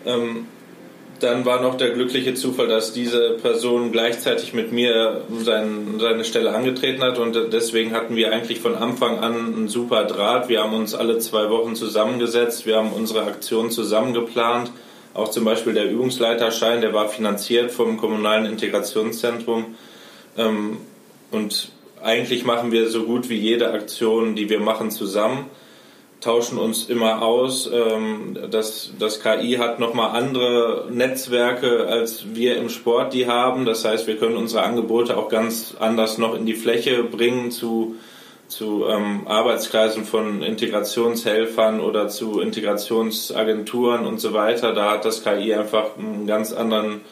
Ähm, 0.04 0.46
dann 1.24 1.44
war 1.44 1.60
noch 1.60 1.76
der 1.76 1.90
glückliche 1.90 2.34
Zufall, 2.34 2.68
dass 2.68 2.92
diese 2.92 3.30
Person 3.30 3.92
gleichzeitig 3.92 4.52
mit 4.52 4.72
mir 4.72 5.22
sein, 5.42 5.96
seine 5.98 6.24
Stelle 6.24 6.54
angetreten 6.54 7.02
hat 7.02 7.18
und 7.18 7.52
deswegen 7.52 7.92
hatten 7.92 8.14
wir 8.14 8.32
eigentlich 8.32 8.60
von 8.60 8.74
Anfang 8.74 9.18
an 9.18 9.34
einen 9.34 9.68
super 9.68 10.04
Draht. 10.04 10.48
Wir 10.48 10.62
haben 10.62 10.74
uns 10.74 10.94
alle 10.94 11.18
zwei 11.18 11.50
Wochen 11.50 11.74
zusammengesetzt, 11.74 12.66
wir 12.66 12.76
haben 12.76 12.92
unsere 12.92 13.22
Aktion 13.24 13.70
zusammen 13.70 14.12
geplant. 14.12 14.70
Auch 15.14 15.30
zum 15.30 15.44
Beispiel 15.44 15.74
der 15.74 15.90
Übungsleiterschein, 15.90 16.80
der 16.80 16.92
war 16.92 17.08
finanziert 17.08 17.70
vom 17.70 17.96
kommunalen 17.96 18.46
Integrationszentrum. 18.46 19.76
Ähm, 20.36 20.78
und 21.30 21.70
eigentlich 22.02 22.44
machen 22.44 22.70
wir 22.72 22.90
so 22.90 23.04
gut 23.04 23.28
wie 23.30 23.38
jede 23.38 23.72
Aktion, 23.72 24.34
die 24.34 24.50
wir 24.50 24.60
machen, 24.60 24.90
zusammen 24.90 25.46
tauschen 26.24 26.58
uns 26.58 26.86
immer 26.88 27.22
aus. 27.22 27.70
Ähm, 27.72 28.36
das, 28.50 28.92
das 28.98 29.20
KI 29.20 29.56
hat 29.58 29.78
nochmal 29.78 30.16
andere 30.16 30.88
Netzwerke, 30.90 31.86
als 31.86 32.34
wir 32.34 32.56
im 32.56 32.70
Sport 32.70 33.12
die 33.12 33.26
haben. 33.26 33.66
Das 33.66 33.84
heißt, 33.84 34.06
wir 34.06 34.16
können 34.16 34.36
unsere 34.36 34.62
Angebote 34.62 35.16
auch 35.16 35.28
ganz 35.28 35.76
anders 35.78 36.18
noch 36.18 36.34
in 36.34 36.46
die 36.46 36.54
Fläche 36.54 37.04
bringen 37.04 37.50
zu, 37.50 37.96
zu 38.48 38.86
ähm, 38.88 39.26
Arbeitskreisen 39.26 40.04
von 40.04 40.42
Integrationshelfern 40.42 41.80
oder 41.80 42.08
zu 42.08 42.40
Integrationsagenturen 42.40 44.06
und 44.06 44.18
so 44.18 44.32
weiter. 44.32 44.72
Da 44.72 44.92
hat 44.92 45.04
das 45.04 45.22
KI 45.22 45.54
einfach 45.54 45.98
einen 45.98 46.26
ganz 46.26 46.52
anderen 46.52 47.02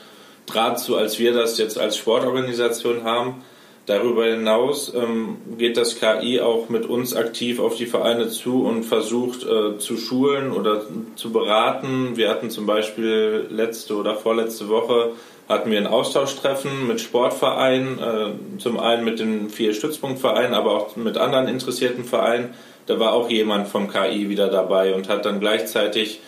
Draht 0.47 0.81
zu, 0.81 0.97
als 0.97 1.19
wir 1.19 1.35
das 1.35 1.59
jetzt 1.59 1.79
als 1.79 1.97
Sportorganisation 1.99 3.05
haben. 3.05 3.45
Darüber 3.87 4.27
hinaus 4.27 4.93
ähm, 4.95 5.39
geht 5.59 5.77
das 5.77 5.99
KI 5.99 6.41
auch 6.41 6.69
mit 6.69 6.87
uns 6.87 7.17
aktiv 7.17 7.59
auf 7.59 7.75
die 7.75 7.87
Vereine 7.87 8.29
zu 8.29 8.65
und 8.65 8.85
versucht 8.85 9.45
äh, 9.45 9.77
zu 9.79 9.97
schulen 9.97 10.53
oder 10.53 10.83
zu 11.17 11.33
beraten. 11.33 12.17
Wir 12.17 12.31
hatten 12.31 12.51
zum 12.51 12.65
Beispiel 12.65 13.47
letzte 13.51 13.97
oder 13.97 14.15
vorletzte 14.15 14.69
Woche 14.69 15.13
hatten 15.49 15.71
wir 15.71 15.79
ein 15.79 15.89
Austauschtreffen 15.89 16.87
mit 16.87 17.01
Sportvereinen, 17.01 17.99
äh, 17.99 18.59
zum 18.59 18.79
einen 18.79 19.05
mit 19.05 19.19
den 19.19 19.51
vier 19.51 19.75
Stützpunktvereinen, 19.75 20.55
aber 20.55 20.73
auch 20.73 20.97
mit 20.97 21.19
anderen 21.19 21.49
interessierten 21.49 22.05
Vereinen. 22.05 22.55
Da 22.87 23.01
war 23.01 23.13
auch 23.13 23.29
jemand 23.31 23.69
vom 23.69 23.89
KI 23.89 24.29
wieder 24.29 24.49
dabei 24.49 24.95
und 24.95 25.09
hat 25.09 25.25
dann 25.25 25.41
gleichzeitig 25.41 26.21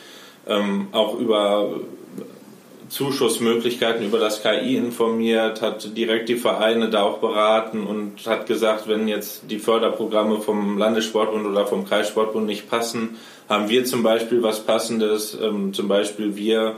ähm, 0.49 0.89
auch 0.93 1.19
über 1.19 1.71
Zuschussmöglichkeiten 2.95 4.07
über 4.07 4.21
das 4.21 4.41
KI 4.41 4.77
informiert, 4.77 5.63
hat 5.63 5.97
direkt 5.97 6.29
die 6.29 6.37
Vereine 6.37 6.91
da 6.91 7.03
auch 7.03 7.19
beraten 7.19 7.85
und 7.89 8.25
hat 8.25 8.47
gesagt, 8.47 8.87
wenn 8.87 9.09
jetzt 9.09 9.51
die 9.51 9.59
Förderprogramme 9.59 10.41
vom 10.41 10.79
Landessportbund 10.79 11.45
oder 11.45 11.67
vom 11.67 11.89
Kreissportbund 11.89 12.47
nicht 12.47 12.71
passen, 12.71 13.17
haben 13.49 13.69
wir 13.69 13.85
zum 13.85 14.05
Beispiel 14.05 14.45
was 14.45 14.61
Passendes. 14.61 15.37
Ähm, 15.43 15.75
zum 15.75 15.89
Beispiel 15.89 16.37
wir 16.37 16.77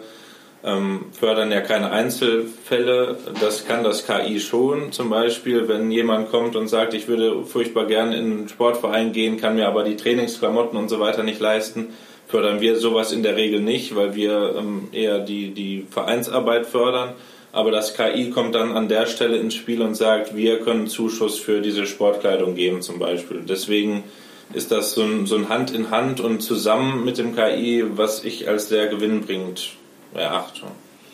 ähm, 0.64 1.04
fördern 1.12 1.52
ja 1.52 1.60
keine 1.60 1.90
Einzelfälle. 1.90 3.18
Das 3.38 3.66
kann 3.66 3.84
das 3.84 4.06
KI 4.06 4.40
schon. 4.40 4.92
Zum 4.92 5.10
Beispiel, 5.10 5.68
wenn 5.68 5.90
jemand 5.90 6.30
kommt 6.30 6.56
und 6.56 6.68
sagt, 6.68 6.94
ich 6.94 7.08
würde 7.08 7.44
furchtbar 7.44 7.84
gerne 7.84 8.16
in 8.16 8.24
einen 8.24 8.48
Sportverein 8.48 9.12
gehen, 9.12 9.36
kann 9.36 9.56
mir 9.56 9.68
aber 9.68 9.84
die 9.84 9.96
Trainingsklamotten 9.96 10.78
und 10.78 10.88
so 10.88 10.98
weiter 10.98 11.24
nicht 11.24 11.40
leisten 11.40 11.88
fördern 12.28 12.60
wir 12.60 12.76
sowas 12.76 13.12
in 13.12 13.22
der 13.22 13.36
Regel 13.36 13.60
nicht, 13.60 13.94
weil 13.94 14.14
wir 14.14 14.54
ähm, 14.58 14.88
eher 14.92 15.20
die, 15.20 15.50
die 15.50 15.86
Vereinsarbeit 15.90 16.66
fördern. 16.66 17.14
Aber 17.52 17.70
das 17.70 17.94
KI 17.94 18.30
kommt 18.30 18.54
dann 18.54 18.72
an 18.72 18.88
der 18.88 19.06
Stelle 19.06 19.38
ins 19.38 19.54
Spiel 19.54 19.80
und 19.80 19.94
sagt, 19.94 20.36
wir 20.36 20.60
können 20.60 20.88
Zuschuss 20.88 21.38
für 21.38 21.62
diese 21.62 21.86
Sportkleidung 21.86 22.54
geben 22.54 22.82
zum 22.82 22.98
Beispiel. 22.98 23.44
Deswegen 23.48 24.04
ist 24.52 24.70
das 24.70 24.92
so 24.92 25.02
ein, 25.02 25.26
so 25.26 25.36
ein 25.36 25.48
Hand 25.48 25.72
in 25.72 25.90
Hand 25.90 26.20
und 26.20 26.40
zusammen 26.40 27.04
mit 27.04 27.18
dem 27.18 27.34
KI, 27.34 27.84
was 27.88 28.24
ich 28.24 28.48
als 28.48 28.68
sehr 28.68 28.88
gewinnbringend 28.88 29.70
erachte. 30.14 30.62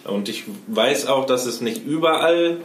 Und 0.04 0.28
ich 0.28 0.44
weiß 0.66 1.06
auch, 1.06 1.26
dass 1.26 1.46
es 1.46 1.60
nicht 1.60 1.86
überall 1.86 2.58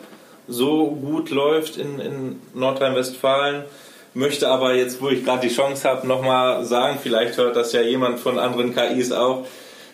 so 0.48 0.88
gut 0.88 1.30
läuft 1.30 1.78
in, 1.78 2.00
in 2.00 2.42
Nordrhein-Westfalen. 2.54 3.64
Möchte 4.18 4.50
aber 4.50 4.74
jetzt, 4.74 5.00
wo 5.00 5.10
ich 5.10 5.24
gerade 5.24 5.48
die 5.48 5.54
Chance 5.54 5.88
habe, 5.88 6.08
nochmal 6.08 6.66
sagen, 6.66 6.98
vielleicht 7.00 7.38
hört 7.38 7.56
das 7.56 7.72
ja 7.72 7.82
jemand 7.82 8.20
von 8.20 8.40
anderen 8.40 8.74
KIs 8.74 9.12
auch. 9.12 9.46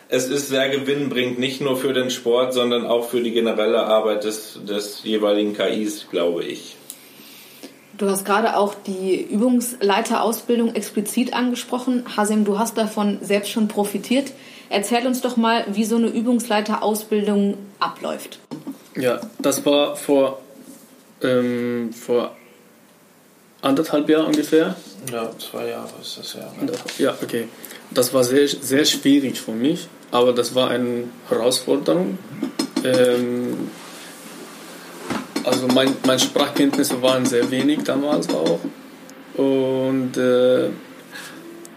Es 0.08 0.30
ist 0.30 0.48
sehr 0.48 0.70
gewinnbringend, 0.70 1.40
nicht 1.40 1.60
nur 1.60 1.76
für 1.76 1.92
den 1.92 2.10
Sport, 2.10 2.54
sondern 2.54 2.86
auch 2.86 3.10
für 3.10 3.20
die 3.20 3.32
generelle 3.32 3.84
Arbeit 3.84 4.24
des, 4.24 4.62
des 4.66 5.04
jeweiligen 5.04 5.54
KIs, 5.54 6.08
glaube 6.10 6.46
ich. 6.46 6.78
Du 7.98 8.08
hast 8.08 8.24
gerade 8.24 8.56
auch 8.56 8.76
die 8.88 9.22
Übungsleiterausbildung 9.22 10.74
explizit 10.74 11.34
angesprochen. 11.34 12.06
Hasim, 12.16 12.46
du 12.46 12.58
hast 12.58 12.78
davon 12.78 13.18
selbst 13.22 13.52
schon 13.52 13.68
profitiert. 13.68 14.32
Erzähl 14.70 15.06
uns 15.06 15.20
doch 15.20 15.36
mal, 15.36 15.66
wie 15.74 15.84
so 15.84 15.98
eine 15.98 16.08
Übungsleiterausbildung 16.08 17.58
abläuft. 17.82 18.40
Ja, 18.96 19.20
das 19.40 19.66
war 19.66 19.98
vor, 19.98 20.40
ähm, 21.22 21.92
vor 21.92 22.32
anderthalb 23.64 24.10
Jahren 24.10 24.28
ungefähr. 24.28 24.76
Ja, 25.12 25.32
zwei 25.40 25.70
Jahre 25.70 25.90
ist 26.02 26.18
das 26.20 26.34
ja. 26.34 26.52
Ja, 26.98 27.18
okay. 27.22 27.48
Das 27.92 28.14
war 28.14 28.24
sehr, 28.24 28.48
sehr 28.48 28.86
schwierig 28.86 29.40
für 29.40 29.52
mich, 29.52 29.88
aber 30.12 30.34
das 30.34 30.54
war 30.54 30.70
eine 30.70 31.06
Herausforderung. 31.30 32.18
Ähm, 32.84 33.70
also 35.44 35.68
mein, 35.68 35.96
meine 36.06 36.20
Sprachkenntnisse 36.20 37.02
waren 37.02 37.26
sehr 37.26 37.50
wenig 37.52 37.84
damals 37.84 38.30
auch. 38.30 38.60
Und 39.36 40.18
äh, 40.18 40.70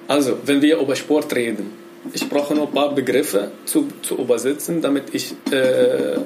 also, 0.09 0.39
wenn 0.45 0.63
wir 0.63 0.79
über 0.79 0.95
Sport 0.95 1.35
reden, 1.35 1.73
ich 2.13 2.29
brauche 2.29 2.55
noch 2.55 2.69
ein 2.69 2.73
paar 2.73 2.95
Begriffe 2.95 3.51
zu, 3.65 3.89
zu 4.03 4.17
übersetzen, 4.17 4.81
damit 4.81 5.15
ich, 5.15 5.35
äh, 5.51 6.19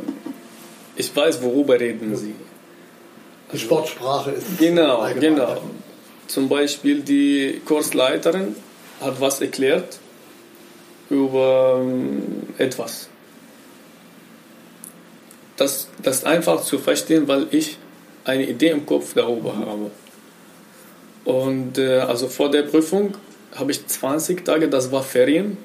ich 0.97 1.15
weiß, 1.15 1.43
worüber 1.43 1.81
reden 1.81 2.15
sie. 2.17 2.35
Die 3.53 3.59
Sportsprache 3.59 4.33
ist. 4.33 4.59
Genau, 4.59 5.07
genau. 5.19 5.61
Zum 6.27 6.49
Beispiel 6.49 7.01
die 7.01 7.61
Kursleiterin 7.65 8.55
hat 9.01 9.21
was 9.21 9.41
erklärt 9.41 9.99
über 11.09 11.81
ähm, 11.83 12.43
etwas 12.59 13.09
das, 15.61 15.89
das 16.03 16.19
ist 16.19 16.27
einfach 16.27 16.63
zu 16.63 16.79
verstehen, 16.79 17.29
weil 17.29 17.47
ich 17.51 17.77
eine 18.25 18.49
Idee 18.49 18.71
im 18.71 18.87
Kopf 18.87 19.13
darüber 19.15 19.55
habe. 19.57 19.91
Und 21.25 21.77
äh, 21.77 21.99
also 21.99 22.29
vor 22.29 22.51
der 22.51 22.63
Prüfung 22.63 23.15
habe 23.55 23.71
ich 23.71 23.87
20 23.87 24.45
Tage, 24.45 24.69
das 24.69 24.91
war 24.91 25.03
Ferien, 25.03 25.59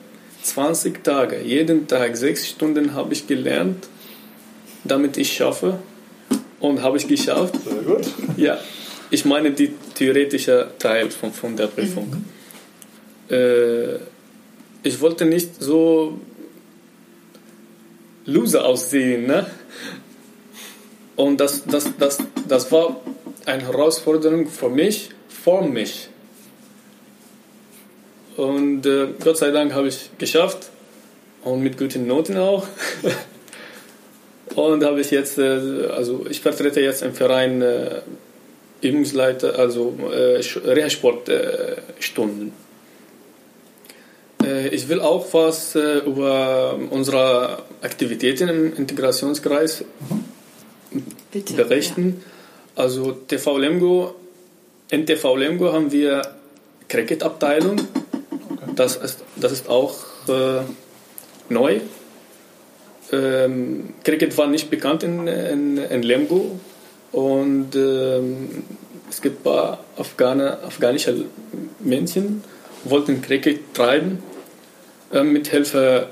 20 0.43 1.01
Tage, 1.03 1.41
jeden 1.41 1.87
Tag 1.87 2.17
sechs 2.17 2.47
Stunden 2.47 2.93
habe 2.93 3.13
ich 3.13 3.25
gelernt, 3.25 3.87
damit 4.83 5.15
ich 5.17 5.31
schaffe. 5.31 5.79
Und 6.65 6.81
habe 6.81 6.97
ich 6.97 7.07
geschafft. 7.07 7.55
Sehr 7.63 7.83
gut. 7.83 8.05
Ja, 8.37 8.57
ich 9.11 9.23
meine 9.23 9.51
die 9.51 9.71
theoretische 9.93 10.71
Teil 10.79 11.11
von, 11.11 11.31
von 11.31 11.55
der 11.55 11.67
Prüfung. 11.67 12.09
Mhm. 12.09 13.35
Äh, 13.35 13.95
ich 14.81 14.99
wollte 14.99 15.25
nicht 15.25 15.61
so 15.61 16.19
Loser 18.25 18.65
aussehen. 18.65 19.27
Ne? 19.27 19.45
Und 21.15 21.39
das, 21.39 21.65
das, 21.65 21.91
das, 21.99 22.17
das 22.47 22.71
war 22.71 22.99
eine 23.45 23.61
Herausforderung 23.61 24.47
für 24.47 24.69
mich, 24.69 25.09
für 25.29 25.61
mich. 25.61 26.09
Und 28.37 28.87
äh, 28.87 29.09
Gott 29.23 29.37
sei 29.37 29.51
Dank 29.51 29.73
habe 29.73 29.87
ich 29.87 30.09
geschafft 30.17 30.71
und 31.43 31.61
mit 31.61 31.77
guten 31.77 32.07
Noten 32.07 32.37
auch. 32.37 32.65
und 34.55 34.83
habe 34.83 35.01
ich 35.01 35.11
jetzt, 35.11 35.37
äh, 35.37 35.87
also 35.95 36.25
ich 36.29 36.41
vertrete 36.41 36.81
jetzt 36.81 37.03
im 37.03 37.13
Verein 37.13 37.61
äh, 37.61 38.01
Übungsleiter, 38.81 39.57
also 39.57 39.95
äh, 40.11 40.41
Reha-Sportstunden. 40.65 42.51
Äh, 44.43 44.67
ich 44.69 44.87
will 44.89 44.99
auch 44.99 45.33
was 45.33 45.75
äh, 45.75 45.99
über 45.99 46.77
unsere 46.89 47.63
Aktivitäten 47.81 48.49
im 48.49 48.75
Integrationskreis 48.75 49.85
Bitte, 51.31 51.53
berichten. 51.53 52.21
Ja. 52.75 52.83
Also 52.83 53.11
TV 53.11 53.57
Lemgo, 53.57 54.15
in 54.89 55.05
TV 55.05 55.35
Lemgo 55.35 55.71
haben 55.73 55.91
wir 55.91 56.21
Cricket-Abteilung. 56.87 57.79
Okay. 57.79 58.71
Das, 58.75 58.97
ist, 58.97 59.19
das 59.35 59.51
ist 59.51 59.69
auch 59.69 59.95
äh, 60.27 60.61
neu. 61.49 61.79
Ähm, 63.11 63.93
Cricket 64.03 64.37
war 64.37 64.47
nicht 64.47 64.69
bekannt 64.69 65.03
in, 65.03 65.27
in, 65.27 65.77
in 65.77 66.03
Lemgo 66.03 66.59
und 67.11 67.75
ähm, 67.75 68.63
es 69.09 69.21
gibt 69.21 69.41
ein 69.41 69.43
paar 69.43 69.83
Afghane, 69.97 70.63
afghanische 70.63 71.25
Männchen, 71.79 72.43
wollten 72.83 73.21
Cricket 73.21 73.73
treiben 73.73 74.19
äh, 75.13 75.23
mit 75.23 75.47
Hilfe 75.47 76.07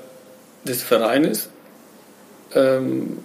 des 0.63 0.83
Vereines. 0.83 1.49
Ähm, 2.55 3.17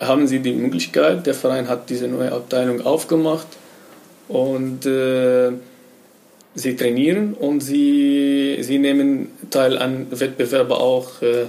haben 0.00 0.26
sie 0.26 0.40
die 0.40 0.52
Möglichkeit, 0.52 1.26
der 1.26 1.34
Verein 1.34 1.68
hat 1.68 1.90
diese 1.90 2.08
neue 2.08 2.32
Abteilung 2.32 2.82
aufgemacht 2.82 3.48
und 4.28 4.86
äh, 4.86 5.52
sie 6.54 6.76
trainieren 6.76 7.34
und 7.34 7.60
sie, 7.60 8.58
sie 8.60 8.78
nehmen 8.78 9.30
teil 9.50 9.78
an 9.78 10.06
Wettbewerben 10.10 10.72
auch 10.72 11.22
äh, 11.22 11.46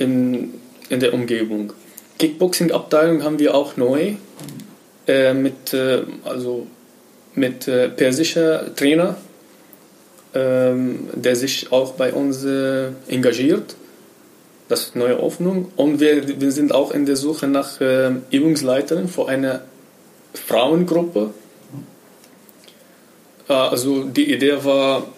in, 0.00 0.54
in 0.88 1.00
der 1.00 1.14
Umgebung. 1.14 1.72
Kickboxing-Abteilung 2.18 3.22
haben 3.22 3.38
wir 3.38 3.54
auch 3.54 3.76
neu 3.76 4.14
äh, 5.06 5.34
mit, 5.34 5.72
äh, 5.72 6.02
also 6.24 6.66
mit 7.34 7.68
äh, 7.68 7.88
persischer 7.88 8.74
Trainer, 8.74 9.16
ähm, 10.34 11.08
der 11.14 11.36
sich 11.36 11.72
auch 11.72 11.92
bei 11.92 12.12
uns 12.12 12.44
äh, 12.44 12.88
engagiert 13.08 13.76
das 14.70 14.82
ist 14.82 14.96
neue 14.96 15.20
Hoffnung. 15.20 15.72
Und 15.74 15.98
wir, 15.98 16.40
wir 16.40 16.52
sind 16.52 16.72
auch 16.72 16.92
in 16.92 17.04
der 17.04 17.16
Suche 17.16 17.48
nach 17.48 17.80
äh, 17.80 18.12
Übungsleiterin 18.30 19.08
für 19.08 19.28
eine 19.28 19.62
Frauengruppe. 20.32 21.34
Äh, 23.48 23.52
also 23.52 24.04
die 24.04 24.32
Idee 24.32 24.64
war, 24.64 25.08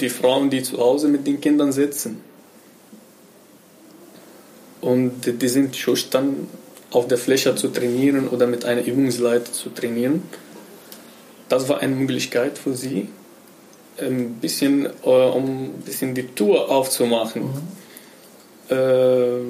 die 0.00 0.08
Frauen, 0.08 0.50
die 0.50 0.64
zu 0.64 0.78
Hause 0.78 1.06
mit 1.06 1.24
den 1.24 1.40
Kindern 1.40 1.70
sitzen. 1.70 2.20
Und 4.80 5.42
die 5.42 5.48
sind 5.48 5.76
schon 5.76 5.96
dann 6.10 6.48
auf 6.90 7.08
der 7.08 7.18
Fläche 7.18 7.54
zu 7.54 7.68
trainieren 7.68 8.28
oder 8.28 8.46
mit 8.46 8.64
einer 8.64 8.84
Übungsleiter 8.84 9.52
zu 9.52 9.70
trainieren. 9.70 10.22
Das 11.48 11.68
war 11.68 11.80
eine 11.80 11.94
Möglichkeit 11.94 12.58
für 12.58 12.74
sie, 12.74 13.08
ein 13.98 14.34
bisschen, 14.34 14.86
äh, 14.86 15.08
um 15.08 15.64
ein 15.64 15.82
bisschen 15.84 16.14
die 16.14 16.26
Tour 16.26 16.70
aufzumachen. 16.70 17.42
Mhm 17.42 17.78
äh, 18.70 19.40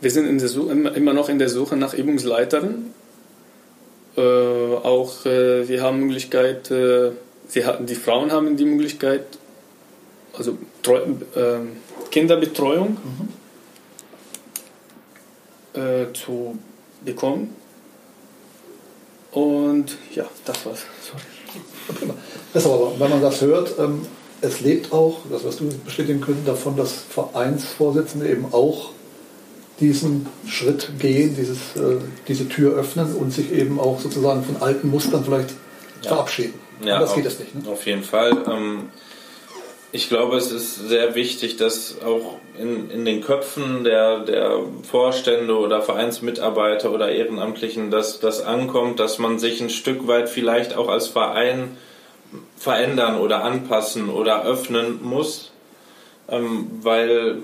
wir 0.00 0.10
sind 0.10 0.26
in 0.26 0.38
der 0.38 0.48
Suche, 0.48 0.72
immer 0.72 1.12
noch 1.12 1.28
in 1.28 1.38
der 1.38 1.48
Suche 1.48 1.76
nach 1.76 1.94
Übungsleitern. 1.94 2.92
Äh, 4.16 4.20
auch 4.20 5.26
äh, 5.26 5.68
wir 5.68 5.82
haben 5.82 6.00
Möglichkeit, 6.00 6.70
äh, 6.70 7.12
sie 7.46 7.64
hatten, 7.64 7.86
die 7.86 7.94
Frauen 7.94 8.32
haben 8.32 8.56
die 8.56 8.64
Möglichkeit, 8.64 9.24
also 10.36 10.52
äh, 10.86 12.10
Kinderbetreuung 12.10 12.90
mhm. 12.90 13.28
Äh, 15.74 16.12
zu 16.12 16.58
bekommen. 17.04 17.54
Und 19.32 19.96
ja, 20.14 20.24
das 20.44 20.64
war's. 20.66 20.84
Sorry. 21.02 22.12
Das 22.52 22.66
aber, 22.66 22.98
wenn 22.98 23.10
man 23.10 23.22
das 23.22 23.40
hört, 23.40 23.78
ähm, 23.78 24.06
es 24.40 24.60
lebt 24.60 24.92
auch, 24.92 25.20
das 25.30 25.44
wirst 25.44 25.60
du 25.60 25.68
bestätigen 25.84 26.20
können, 26.20 26.44
davon, 26.46 26.76
dass 26.76 26.92
Vereinsvorsitzende 26.92 28.28
eben 28.28 28.46
auch 28.52 28.90
diesen 29.80 30.26
Schritt 30.46 30.90
gehen, 30.98 31.36
dieses, 31.36 31.76
äh, 31.76 31.98
diese 32.26 32.48
Tür 32.48 32.74
öffnen 32.74 33.14
und 33.14 33.32
sich 33.32 33.52
eben 33.52 33.78
auch 33.78 34.00
sozusagen 34.00 34.42
von 34.44 34.56
alten 34.60 34.88
Mustern 34.88 35.24
vielleicht 35.24 35.50
ja. 36.02 36.08
verabschieden. 36.08 36.54
Ja, 36.82 36.98
das 37.00 37.14
geht 37.14 37.26
es 37.26 37.38
nicht. 37.38 37.54
Ne? 37.54 37.70
Auf 37.70 37.86
jeden 37.86 38.02
Fall. 38.02 38.44
Ähm, 38.48 38.88
ich 39.90 40.08
glaube, 40.08 40.36
es 40.36 40.52
ist 40.52 40.88
sehr 40.88 41.14
wichtig, 41.14 41.56
dass 41.56 42.02
auch 42.02 42.36
in, 42.58 42.90
in 42.90 43.04
den 43.04 43.22
Köpfen 43.22 43.84
der, 43.84 44.20
der 44.20 44.60
Vorstände 44.82 45.56
oder 45.58 45.80
Vereinsmitarbeiter 45.80 46.92
oder 46.92 47.10
Ehrenamtlichen 47.10 47.90
das, 47.90 48.20
das 48.20 48.42
ankommt, 48.42 49.00
dass 49.00 49.18
man 49.18 49.38
sich 49.38 49.60
ein 49.60 49.70
Stück 49.70 50.06
weit 50.06 50.28
vielleicht 50.28 50.76
auch 50.76 50.88
als 50.88 51.08
Verein 51.08 51.76
verändern 52.56 53.18
oder 53.18 53.42
anpassen 53.44 54.10
oder 54.10 54.44
öffnen 54.44 55.02
muss, 55.02 55.52
ähm, 56.28 56.70
weil 56.82 57.38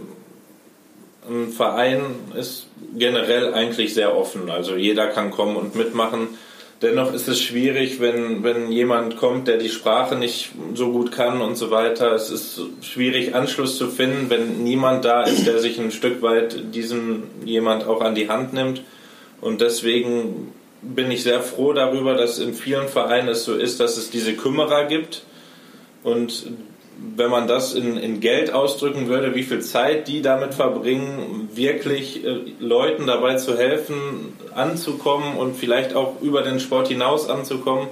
ein 1.26 1.48
Verein 1.48 2.02
ist 2.36 2.66
generell 2.94 3.54
eigentlich 3.54 3.94
sehr 3.94 4.14
offen. 4.14 4.50
Also 4.50 4.76
jeder 4.76 5.06
kann 5.06 5.30
kommen 5.30 5.56
und 5.56 5.74
mitmachen. 5.74 6.36
Dennoch 6.84 7.14
ist 7.14 7.28
es 7.28 7.40
schwierig, 7.40 7.98
wenn, 7.98 8.44
wenn 8.44 8.70
jemand 8.70 9.16
kommt, 9.16 9.48
der 9.48 9.56
die 9.56 9.70
Sprache 9.70 10.16
nicht 10.16 10.50
so 10.74 10.92
gut 10.92 11.12
kann 11.12 11.40
und 11.40 11.56
so 11.56 11.70
weiter. 11.70 12.12
Es 12.12 12.28
ist 12.28 12.60
schwierig, 12.82 13.34
Anschluss 13.34 13.78
zu 13.78 13.88
finden, 13.88 14.28
wenn 14.28 14.62
niemand 14.62 15.06
da 15.06 15.22
ist, 15.22 15.46
der 15.46 15.60
sich 15.60 15.80
ein 15.80 15.92
Stück 15.92 16.20
weit 16.20 16.74
diesem 16.74 17.22
jemand 17.42 17.86
auch 17.86 18.02
an 18.02 18.14
die 18.14 18.28
Hand 18.28 18.52
nimmt. 18.52 18.82
Und 19.40 19.62
deswegen 19.62 20.52
bin 20.82 21.10
ich 21.10 21.22
sehr 21.22 21.40
froh 21.40 21.72
darüber, 21.72 22.16
dass 22.16 22.38
in 22.38 22.52
vielen 22.52 22.88
Vereinen 22.88 23.28
es 23.28 23.44
so 23.44 23.54
ist, 23.54 23.80
dass 23.80 23.96
es 23.96 24.10
diese 24.10 24.34
Kümmerer 24.34 24.84
gibt. 24.84 25.22
Und 26.02 26.48
wenn 27.16 27.30
man 27.30 27.46
das 27.46 27.74
in, 27.74 27.96
in 27.96 28.20
Geld 28.20 28.52
ausdrücken 28.52 29.08
würde, 29.08 29.34
wie 29.34 29.42
viel 29.42 29.60
Zeit 29.60 30.08
die 30.08 30.22
damit 30.22 30.54
verbringen, 30.54 31.48
wirklich 31.54 32.24
äh, 32.24 32.38
Leuten 32.58 33.06
dabei 33.06 33.36
zu 33.36 33.56
helfen, 33.56 34.36
anzukommen 34.54 35.36
und 35.36 35.56
vielleicht 35.56 35.94
auch 35.94 36.20
über 36.22 36.42
den 36.42 36.60
Sport 36.60 36.88
hinaus 36.88 37.28
anzukommen. 37.28 37.88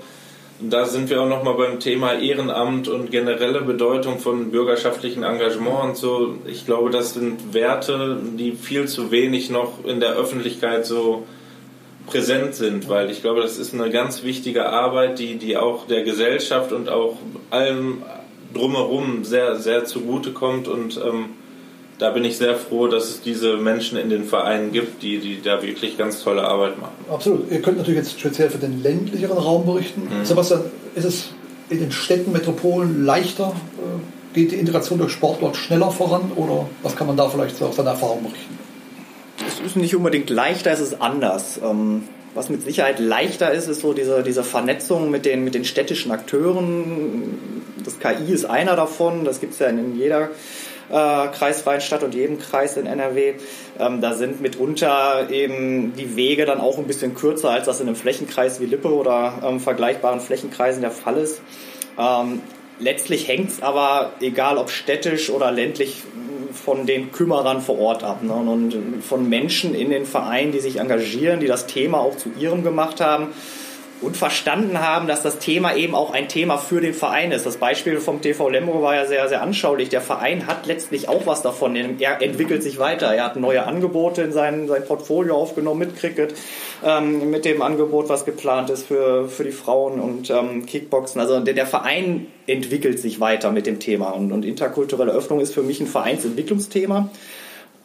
Da 0.60 0.84
sind 0.84 1.10
wir 1.10 1.20
auch 1.20 1.28
nochmal 1.28 1.54
beim 1.54 1.80
Thema 1.80 2.14
Ehrenamt 2.14 2.86
und 2.86 3.10
generelle 3.10 3.62
Bedeutung 3.62 4.20
von 4.20 4.52
bürgerschaftlichem 4.52 5.24
Engagement 5.24 5.82
und 5.82 5.96
so. 5.96 6.36
Ich 6.46 6.66
glaube, 6.66 6.90
das 6.90 7.14
sind 7.14 7.52
Werte, 7.52 8.18
die 8.38 8.52
viel 8.52 8.86
zu 8.86 9.10
wenig 9.10 9.50
noch 9.50 9.84
in 9.84 9.98
der 9.98 10.10
Öffentlichkeit 10.10 10.86
so 10.86 11.24
präsent 12.06 12.54
sind, 12.54 12.88
weil 12.88 13.10
ich 13.10 13.22
glaube, 13.22 13.40
das 13.40 13.58
ist 13.58 13.74
eine 13.74 13.90
ganz 13.90 14.22
wichtige 14.22 14.68
Arbeit, 14.68 15.18
die, 15.18 15.36
die 15.36 15.56
auch 15.56 15.86
der 15.86 16.02
Gesellschaft 16.02 16.72
und 16.72 16.88
auch 16.88 17.16
allem 17.50 18.02
drumherum 18.52 19.24
sehr, 19.24 19.56
sehr 19.56 19.84
zugutekommt 19.84 20.68
und 20.68 20.96
ähm, 20.96 21.26
da 21.98 22.10
bin 22.10 22.24
ich 22.24 22.36
sehr 22.36 22.56
froh, 22.56 22.88
dass 22.88 23.08
es 23.08 23.20
diese 23.22 23.56
Menschen 23.58 23.96
in 23.96 24.10
den 24.10 24.24
Vereinen 24.24 24.72
gibt, 24.72 25.02
die, 25.02 25.18
die 25.18 25.40
da 25.40 25.62
wirklich 25.62 25.96
ganz 25.96 26.22
tolle 26.22 26.42
Arbeit 26.42 26.80
machen. 26.80 26.94
Absolut. 27.08 27.50
Ihr 27.50 27.62
könnt 27.62 27.78
natürlich 27.78 27.98
jetzt 27.98 28.18
speziell 28.18 28.50
für 28.50 28.58
den 28.58 28.82
ländlicheren 28.82 29.38
Raum 29.38 29.66
berichten. 29.66 30.02
Mhm. 30.02 30.24
Sebastian, 30.24 30.62
ist 30.94 31.04
es 31.04 31.28
in 31.70 31.78
den 31.78 31.92
Städten, 31.92 32.32
Metropolen 32.32 33.04
leichter? 33.04 33.54
Äh, 33.78 34.34
geht 34.34 34.52
die 34.52 34.56
Integration 34.56 34.98
durch 34.98 35.12
Sport 35.12 35.42
dort 35.42 35.56
schneller 35.56 35.90
voran 35.90 36.32
oder 36.34 36.66
was 36.82 36.96
kann 36.96 37.06
man 37.06 37.16
da 37.16 37.28
vielleicht 37.28 37.56
so 37.56 37.66
aus 37.66 37.76
seiner 37.76 37.90
Erfahrung 37.90 38.22
berichten? 38.22 38.58
Es 39.46 39.60
ist 39.64 39.76
nicht 39.76 39.94
unbedingt 39.94 40.30
leichter, 40.30 40.72
es 40.72 40.80
ist 40.80 41.00
anders. 41.00 41.60
Ähm, 41.62 42.04
was 42.34 42.48
mit 42.48 42.62
Sicherheit 42.62 42.98
leichter 42.98 43.52
ist, 43.52 43.68
ist 43.68 43.80
so 43.80 43.92
diese, 43.92 44.22
diese 44.22 44.42
Vernetzung 44.42 45.10
mit 45.10 45.26
den, 45.26 45.44
mit 45.44 45.54
den 45.54 45.64
städtischen 45.64 46.10
Akteuren. 46.10 47.38
Das 47.84 47.98
KI 47.98 48.32
ist 48.32 48.44
einer 48.44 48.76
davon, 48.76 49.24
das 49.24 49.40
gibt 49.40 49.54
es 49.54 49.58
ja 49.58 49.66
in 49.66 49.96
jeder 49.96 50.30
äh, 50.90 51.28
kreisfreien 51.28 51.80
Stadt 51.80 52.02
und 52.02 52.14
jedem 52.14 52.38
Kreis 52.38 52.76
in 52.76 52.86
NRW. 52.86 53.34
Ähm, 53.78 54.00
da 54.00 54.14
sind 54.14 54.40
mitunter 54.40 55.30
eben 55.30 55.94
die 55.96 56.16
Wege 56.16 56.44
dann 56.44 56.60
auch 56.60 56.78
ein 56.78 56.86
bisschen 56.86 57.14
kürzer, 57.14 57.50
als 57.50 57.66
das 57.66 57.80
in 57.80 57.86
einem 57.86 57.96
Flächenkreis 57.96 58.60
wie 58.60 58.66
Lippe 58.66 58.92
oder 58.92 59.42
ähm, 59.44 59.60
vergleichbaren 59.60 60.20
Flächenkreisen 60.20 60.82
der 60.82 60.90
Fall 60.90 61.16
ist. 61.16 61.40
Ähm, 61.98 62.42
letztlich 62.78 63.28
hängt 63.28 63.50
es 63.50 63.62
aber, 63.62 64.12
egal 64.20 64.58
ob 64.58 64.70
städtisch 64.70 65.30
oder 65.30 65.50
ländlich, 65.50 66.02
von 66.52 66.86
den 66.86 67.12
Kümmerern 67.12 67.62
vor 67.62 67.78
Ort 67.78 68.04
ab 68.04 68.22
ne? 68.22 68.34
und 68.34 69.02
von 69.02 69.26
Menschen 69.26 69.74
in 69.74 69.90
den 69.90 70.04
Vereinen, 70.04 70.52
die 70.52 70.60
sich 70.60 70.78
engagieren, 70.78 71.40
die 71.40 71.46
das 71.46 71.66
Thema 71.66 71.98
auch 72.00 72.16
zu 72.16 72.30
ihrem 72.38 72.62
gemacht 72.62 73.00
haben 73.00 73.28
und 74.02 74.16
verstanden 74.16 74.80
haben, 74.80 75.06
dass 75.06 75.22
das 75.22 75.38
Thema 75.38 75.76
eben 75.76 75.94
auch 75.94 76.12
ein 76.12 76.28
Thema 76.28 76.58
für 76.58 76.80
den 76.80 76.92
Verein 76.92 77.30
ist. 77.32 77.46
Das 77.46 77.56
Beispiel 77.56 78.00
vom 78.00 78.20
TV 78.20 78.48
Lemgo 78.48 78.82
war 78.82 78.94
ja 78.94 79.06
sehr, 79.06 79.28
sehr 79.28 79.42
anschaulich. 79.42 79.88
Der 79.88 80.00
Verein 80.00 80.46
hat 80.46 80.66
letztlich 80.66 81.08
auch 81.08 81.26
was 81.26 81.42
davon. 81.42 81.76
Er 81.76 82.20
entwickelt 82.20 82.62
sich 82.62 82.78
weiter. 82.78 83.14
Er 83.14 83.24
hat 83.24 83.36
neue 83.36 83.64
Angebote 83.64 84.22
in 84.22 84.32
sein, 84.32 84.66
sein 84.66 84.84
Portfolio 84.84 85.36
aufgenommen 85.36 85.80
mit 85.80 85.96
Cricket, 85.96 86.34
ähm, 86.84 87.30
mit 87.30 87.44
dem 87.44 87.62
Angebot, 87.62 88.08
was 88.08 88.24
geplant 88.24 88.70
ist 88.70 88.86
für, 88.86 89.28
für 89.28 89.44
die 89.44 89.52
Frauen 89.52 90.00
und 90.00 90.30
ähm, 90.30 90.66
Kickboxen. 90.66 91.20
Also 91.20 91.40
der, 91.40 91.54
der, 91.54 91.66
Verein 91.66 92.26
entwickelt 92.46 92.98
sich 92.98 93.20
weiter 93.20 93.52
mit 93.52 93.66
dem 93.66 93.78
Thema. 93.78 94.10
Und, 94.10 94.32
und 94.32 94.44
interkulturelle 94.44 95.12
Öffnung 95.12 95.40
ist 95.40 95.54
für 95.54 95.62
mich 95.62 95.80
ein 95.80 95.86
Vereinsentwicklungsthema. 95.86 97.08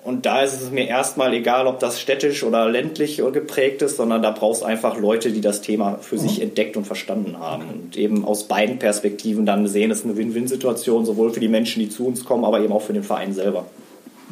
Und 0.04 0.26
da 0.26 0.42
ist 0.42 0.62
es 0.62 0.72
mir 0.72 0.88
erstmal 0.88 1.34
egal, 1.34 1.68
ob 1.68 1.80
das 1.80 2.00
städtisch 2.00 2.44
oder 2.44 2.70
ländlich 2.70 3.18
geprägt 3.18 3.82
ist, 3.82 3.98
sondern 3.98 4.22
da 4.22 4.32
brauchst 4.32 4.64
einfach 4.64 4.98
Leute, 4.98 5.32
die 5.32 5.42
das 5.42 5.62
Thema 5.62 5.98
für 6.02 6.16
mhm. 6.16 6.20
sich 6.20 6.42
entdeckt 6.42 6.78
und 6.78 6.86
verstanden 6.86 7.40
haben 7.40 7.64
und 7.68 7.98
eben 7.98 8.24
aus 8.24 8.46
beiden 8.46 8.80
Perspektiven 8.80 9.46
dann 9.46 9.68
sehen, 9.68 9.92
es 9.92 10.00
ist 10.00 10.06
eine 10.06 10.16
Win-Win-Situation, 10.16 11.06
sowohl 11.06 11.34
für 11.34 11.42
die 11.42 11.50
Menschen, 11.50 11.82
die 11.82 11.90
zu 11.90 12.08
uns 12.08 12.24
kommen, 12.24 12.46
aber 12.46 12.62
eben 12.62 12.72
auch 12.72 12.82
für 12.82 12.94
den 12.94 13.04
Verein 13.04 13.34
selber. 13.34 13.66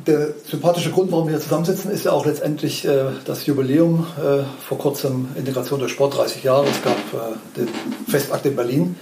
Der 0.08 0.34
sympathische 0.43 0.91
Grund, 0.91 1.12
warum 1.12 1.28
wir 1.28 1.36
hier 1.36 1.41
zusammensitzen, 1.41 1.89
ist 1.89 2.06
ja 2.06 2.12
auch 2.12 2.25
letztendlich 2.25 2.86
äh, 2.86 3.06
das 3.25 3.45
Jubiläum 3.45 4.06
äh, 4.17 4.43
vor 4.62 4.78
kurzem 4.78 5.30
Integration 5.36 5.80
durch 5.80 5.93
Sport 5.93 6.17
30 6.17 6.43
Jahre. 6.43 6.67
Es 6.67 6.82
gab 6.84 6.95
äh, 6.95 7.58
den 7.58 7.69
Festakt 8.08 8.45
in 8.45 8.56
Berlin. 8.56 8.95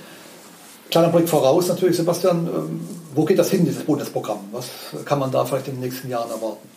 Kleiner 0.93 1.09
Blick 1.09 1.27
voraus 1.27 1.69
natürlich, 1.69 1.97
Sebastian. 1.97 2.45
Ähm, 2.45 2.87
wo 3.15 3.25
geht 3.25 3.39
das 3.39 3.49
hin, 3.49 3.65
dieses 3.65 3.83
Bundesprogramm? 3.83 4.41
Was 4.51 4.69
kann 5.05 5.17
man 5.17 5.31
da 5.31 5.43
vielleicht 5.43 5.67
in 5.67 5.73
den 5.73 5.79
nächsten 5.79 6.07
Jahren 6.07 6.29
erwarten? 6.29 6.69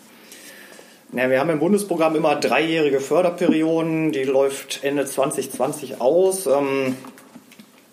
Ja, 1.13 1.29
wir 1.29 1.39
haben 1.39 1.51
im 1.51 1.59
Bundesprogramm 1.59 2.17
immer 2.17 2.35
dreijährige 2.35 3.01
Förderperioden. 3.01 4.13
Die 4.13 4.25
läuft 4.25 4.83
Ende 4.85 5.05
2020 5.05 6.01
aus. 6.01 6.47
Ähm, 6.47 6.97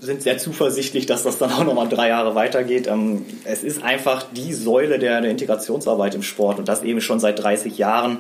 sind 0.06 0.22
sehr 0.22 0.38
zuversichtlich, 0.38 1.06
dass 1.06 1.24
das 1.24 1.38
dann 1.38 1.52
auch 1.52 1.63
nochmal 1.63 1.88
drei 1.88 2.10
Jahre 2.10 2.36
weitergeht. 2.36 2.88
Ähm, 2.88 3.26
es 3.46 3.63
ist 3.63 3.84
einfach 3.84 4.26
die 4.32 4.54
Säule 4.54 5.00
der, 5.00 5.24
Integrationsarbeit 5.24 6.16
im 6.16 6.24
Sport 6.24 6.60
und 6.60 6.68
das 6.68 6.84
eben 6.84 7.02
schon 7.02 7.20
seit 7.20 7.42
30 7.42 7.78
Jahren. 7.78 8.18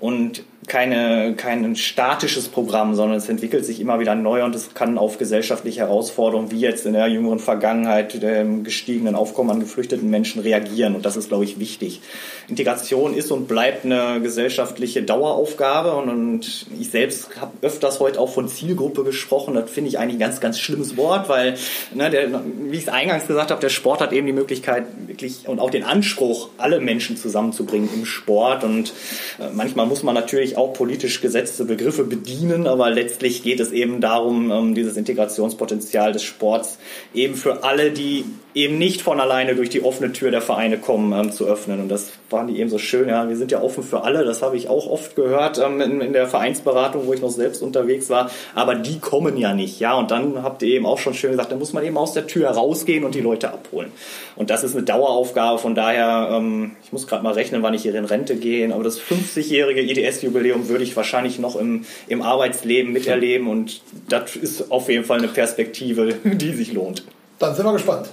Und 0.00 0.42
keine, 0.66 1.34
kein 1.36 1.74
statisches 1.74 2.48
Programm, 2.48 2.94
sondern 2.94 3.18
es 3.18 3.28
entwickelt 3.28 3.64
sich 3.64 3.80
immer 3.80 3.98
wieder 3.98 4.14
neu 4.14 4.44
und 4.44 4.54
es 4.54 4.72
kann 4.72 4.98
auf 4.98 5.18
gesellschaftliche 5.18 5.80
Herausforderungen 5.80 6.50
wie 6.50 6.60
jetzt 6.60 6.86
in 6.86 6.92
der 6.92 7.08
jüngeren 7.08 7.38
Vergangenheit 7.38 8.22
dem 8.22 8.62
gestiegenen 8.62 9.14
Aufkommen 9.14 9.50
an 9.50 9.60
geflüchteten 9.60 10.08
Menschen 10.08 10.40
reagieren 10.42 10.94
und 10.94 11.04
das 11.04 11.16
ist, 11.16 11.28
glaube 11.28 11.44
ich, 11.44 11.58
wichtig. 11.58 12.00
Integration 12.48 13.14
ist 13.14 13.32
und 13.32 13.48
bleibt 13.48 13.84
eine 13.84 14.20
gesellschaftliche 14.20 15.02
Daueraufgabe 15.02 15.92
und, 15.94 16.08
und 16.08 16.66
ich 16.78 16.90
selbst 16.90 17.40
habe 17.40 17.52
öfters 17.62 17.98
heute 17.98 18.20
auch 18.20 18.30
von 18.30 18.46
Zielgruppe 18.46 19.02
gesprochen. 19.02 19.54
Das 19.54 19.70
finde 19.70 19.88
ich 19.88 19.98
eigentlich 19.98 20.16
ein 20.16 20.20
ganz, 20.20 20.40
ganz 20.40 20.58
schlimmes 20.58 20.96
Wort, 20.96 21.19
weil, 21.28 21.56
ne, 21.94 22.10
der, 22.10 22.42
wie 22.44 22.76
ich 22.76 22.84
es 22.84 22.88
eingangs 22.88 23.26
gesagt 23.26 23.50
habe, 23.50 23.60
der 23.60 23.68
Sport 23.68 24.00
hat 24.00 24.12
eben 24.12 24.26
die 24.26 24.32
Möglichkeit 24.32 24.84
wirklich 25.06 25.48
und 25.48 25.60
auch 25.60 25.70
den 25.70 25.84
Anspruch, 25.84 26.50
alle 26.58 26.80
Menschen 26.80 27.16
zusammenzubringen 27.16 27.88
im 27.94 28.04
Sport. 28.04 28.64
Und 28.64 28.92
äh, 29.38 29.50
manchmal 29.52 29.86
muss 29.86 30.02
man 30.02 30.14
natürlich 30.14 30.56
auch 30.56 30.72
politisch 30.72 31.20
gesetzte 31.20 31.64
Begriffe 31.64 32.04
bedienen, 32.04 32.66
aber 32.66 32.90
letztlich 32.90 33.42
geht 33.42 33.60
es 33.60 33.72
eben 33.72 34.00
darum, 34.00 34.50
ähm, 34.50 34.74
dieses 34.74 34.96
Integrationspotenzial 34.96 36.12
des 36.12 36.22
Sports 36.22 36.78
eben 37.14 37.34
für 37.34 37.64
alle, 37.64 37.90
die 37.90 38.24
eben 38.54 38.78
nicht 38.78 39.02
von 39.02 39.20
alleine 39.20 39.54
durch 39.54 39.70
die 39.70 39.82
offene 39.82 40.12
Tür 40.12 40.30
der 40.30 40.42
Vereine 40.42 40.78
kommen, 40.78 41.12
ähm, 41.12 41.32
zu 41.32 41.46
öffnen. 41.46 41.80
Und 41.80 41.88
das 41.88 42.10
waren 42.30 42.48
die 42.48 42.58
eben 42.58 42.68
so 42.68 42.78
schön. 42.78 43.08
Ja, 43.08 43.28
wir 43.28 43.36
sind 43.36 43.52
ja 43.52 43.62
offen 43.62 43.82
für 43.82 44.02
alle. 44.02 44.24
Das 44.24 44.42
habe 44.42 44.56
ich 44.56 44.68
auch 44.68 44.88
oft 44.88 45.14
gehört 45.14 45.58
ähm, 45.58 45.80
in, 45.80 46.00
in, 46.00 46.12
der 46.12 46.26
Vereinsberatung, 46.26 47.06
wo 47.06 47.12
ich 47.12 47.20
noch 47.20 47.30
selbst 47.30 47.62
unterwegs 47.62 48.10
war. 48.10 48.30
Aber 48.54 48.74
die 48.74 48.98
kommen 48.98 49.36
ja 49.36 49.54
nicht. 49.54 49.78
Ja, 49.80 49.94
und 49.94 50.10
dann 50.10 50.42
habt 50.42 50.62
ihr 50.62 50.74
eben 50.74 50.86
auch 50.86 50.98
schon 50.98 51.14
schön 51.14 51.32
gesagt, 51.32 51.52
da 51.52 51.56
muss 51.56 51.72
man 51.72 51.84
eben 51.84 51.96
aus 51.96 52.12
der 52.12 52.26
Tür 52.26 52.48
rausgehen 52.50 53.04
und 53.04 53.14
die 53.14 53.20
Leute 53.20 53.52
abholen. 53.52 53.92
Und 54.36 54.50
das 54.50 54.64
ist 54.64 54.74
eine 54.74 54.84
Daueraufgabe. 54.84 55.58
Von 55.58 55.74
daher, 55.74 56.30
ähm, 56.32 56.72
ich 56.84 56.92
muss 56.92 57.06
gerade 57.06 57.22
mal 57.22 57.34
rechnen, 57.34 57.62
wann 57.62 57.74
ich 57.74 57.82
hier 57.82 57.94
in 57.94 58.04
Rente 58.04 58.36
gehe. 58.36 58.72
Aber 58.72 58.82
das 58.82 59.00
50-jährige 59.00 59.80
IDS-Jubiläum 59.82 60.68
würde 60.68 60.82
ich 60.84 60.96
wahrscheinlich 60.96 61.38
noch 61.38 61.56
im, 61.56 61.84
im 62.08 62.22
Arbeitsleben 62.22 62.92
miterleben. 62.92 63.48
Und 63.48 63.82
das 64.08 64.34
ist 64.34 64.72
auf 64.72 64.88
jeden 64.88 65.04
Fall 65.04 65.18
eine 65.18 65.28
Perspektive, 65.28 66.14
die 66.24 66.52
sich 66.52 66.72
lohnt. 66.72 67.04
Dann 67.38 67.54
sind 67.54 67.64
wir 67.64 67.72
gespannt. 67.72 68.08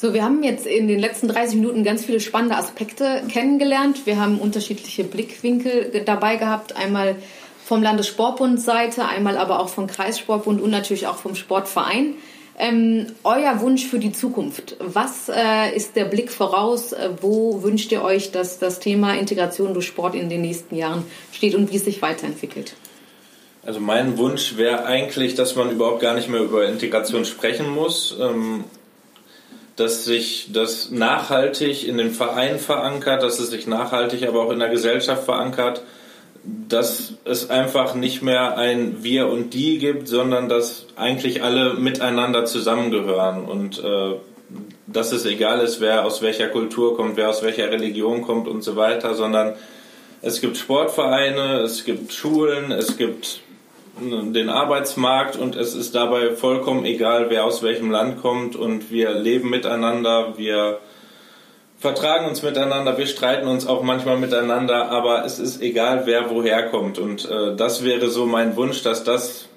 So, 0.00 0.14
wir 0.14 0.22
haben 0.22 0.44
jetzt 0.44 0.64
in 0.64 0.86
den 0.86 1.00
letzten 1.00 1.26
30 1.26 1.56
Minuten 1.56 1.82
ganz 1.82 2.04
viele 2.04 2.20
spannende 2.20 2.54
Aspekte 2.54 3.20
kennengelernt. 3.28 4.06
Wir 4.06 4.20
haben 4.20 4.38
unterschiedliche 4.38 5.02
Blickwinkel 5.02 6.04
dabei 6.06 6.36
gehabt. 6.36 6.76
Einmal 6.76 7.16
vom 7.64 7.82
Landessportbund 7.82 8.60
Seite, 8.60 9.06
einmal 9.06 9.36
aber 9.36 9.58
auch 9.58 9.68
vom 9.68 9.88
Kreissportbund 9.88 10.60
und 10.60 10.70
natürlich 10.70 11.08
auch 11.08 11.16
vom 11.16 11.34
Sportverein. 11.34 12.14
Ähm, 12.56 13.06
euer 13.24 13.60
Wunsch 13.60 13.86
für 13.86 13.98
die 13.98 14.12
Zukunft. 14.12 14.76
Was 14.78 15.28
äh, 15.28 15.74
ist 15.74 15.96
der 15.96 16.04
Blick 16.04 16.30
voraus? 16.30 16.92
Äh, 16.92 17.10
wo 17.20 17.64
wünscht 17.64 17.90
ihr 17.90 18.04
euch, 18.04 18.30
dass 18.30 18.60
das 18.60 18.78
Thema 18.78 19.14
Integration 19.14 19.74
durch 19.74 19.86
Sport 19.86 20.14
in 20.14 20.28
den 20.28 20.42
nächsten 20.42 20.76
Jahren 20.76 21.02
steht 21.32 21.56
und 21.56 21.72
wie 21.72 21.76
es 21.76 21.84
sich 21.84 22.02
weiterentwickelt? 22.02 22.74
Also 23.66 23.80
mein 23.80 24.16
Wunsch 24.16 24.56
wäre 24.56 24.86
eigentlich, 24.86 25.34
dass 25.34 25.56
man 25.56 25.72
überhaupt 25.72 26.00
gar 26.00 26.14
nicht 26.14 26.28
mehr 26.28 26.40
über 26.40 26.68
Integration 26.68 27.24
sprechen 27.24 27.68
muss. 27.68 28.16
Ähm, 28.20 28.62
dass 29.78 30.04
sich 30.04 30.48
das 30.52 30.90
nachhaltig 30.90 31.86
in 31.86 31.98
den 31.98 32.10
Verein 32.10 32.58
verankert, 32.58 33.22
dass 33.22 33.38
es 33.38 33.50
sich 33.50 33.68
nachhaltig 33.68 34.26
aber 34.26 34.42
auch 34.42 34.50
in 34.50 34.58
der 34.58 34.70
Gesellschaft 34.70 35.24
verankert, 35.24 35.82
dass 36.42 37.12
es 37.24 37.48
einfach 37.48 37.94
nicht 37.94 38.20
mehr 38.20 38.56
ein 38.56 39.04
Wir 39.04 39.28
und 39.28 39.54
Die 39.54 39.78
gibt, 39.78 40.08
sondern 40.08 40.48
dass 40.48 40.86
eigentlich 40.96 41.44
alle 41.44 41.74
miteinander 41.74 42.44
zusammengehören. 42.44 43.44
Und 43.44 43.78
äh, 43.78 44.14
dass 44.88 45.12
es 45.12 45.24
egal 45.26 45.60
ist, 45.60 45.80
wer 45.80 46.04
aus 46.04 46.22
welcher 46.22 46.48
Kultur 46.48 46.96
kommt, 46.96 47.16
wer 47.16 47.28
aus 47.28 47.44
welcher 47.44 47.70
Religion 47.70 48.22
kommt 48.22 48.48
und 48.48 48.62
so 48.62 48.74
weiter, 48.74 49.14
sondern 49.14 49.54
es 50.22 50.40
gibt 50.40 50.56
Sportvereine, 50.56 51.60
es 51.60 51.84
gibt 51.84 52.12
Schulen, 52.12 52.72
es 52.72 52.96
gibt 52.96 53.42
den 54.00 54.48
Arbeitsmarkt 54.48 55.36
und 55.36 55.56
es 55.56 55.74
ist 55.74 55.94
dabei 55.94 56.32
vollkommen 56.32 56.84
egal, 56.84 57.30
wer 57.30 57.44
aus 57.44 57.62
welchem 57.62 57.90
Land 57.90 58.20
kommt 58.20 58.56
und 58.56 58.90
wir 58.90 59.10
leben 59.12 59.50
miteinander, 59.50 60.34
wir 60.36 60.78
vertragen 61.78 62.26
uns 62.26 62.42
miteinander, 62.42 62.98
wir 62.98 63.06
streiten 63.06 63.48
uns 63.48 63.66
auch 63.66 63.82
manchmal 63.82 64.16
miteinander, 64.18 64.90
aber 64.90 65.24
es 65.24 65.38
ist 65.38 65.62
egal, 65.62 66.02
wer 66.06 66.30
woher 66.30 66.68
kommt. 66.68 66.98
Und 66.98 67.28
äh, 67.30 67.54
das 67.56 67.84
wäre 67.84 68.08
so 68.08 68.26
mein 68.26 68.56
Wunsch, 68.56 68.82
dass 68.82 69.04
das 69.04 69.48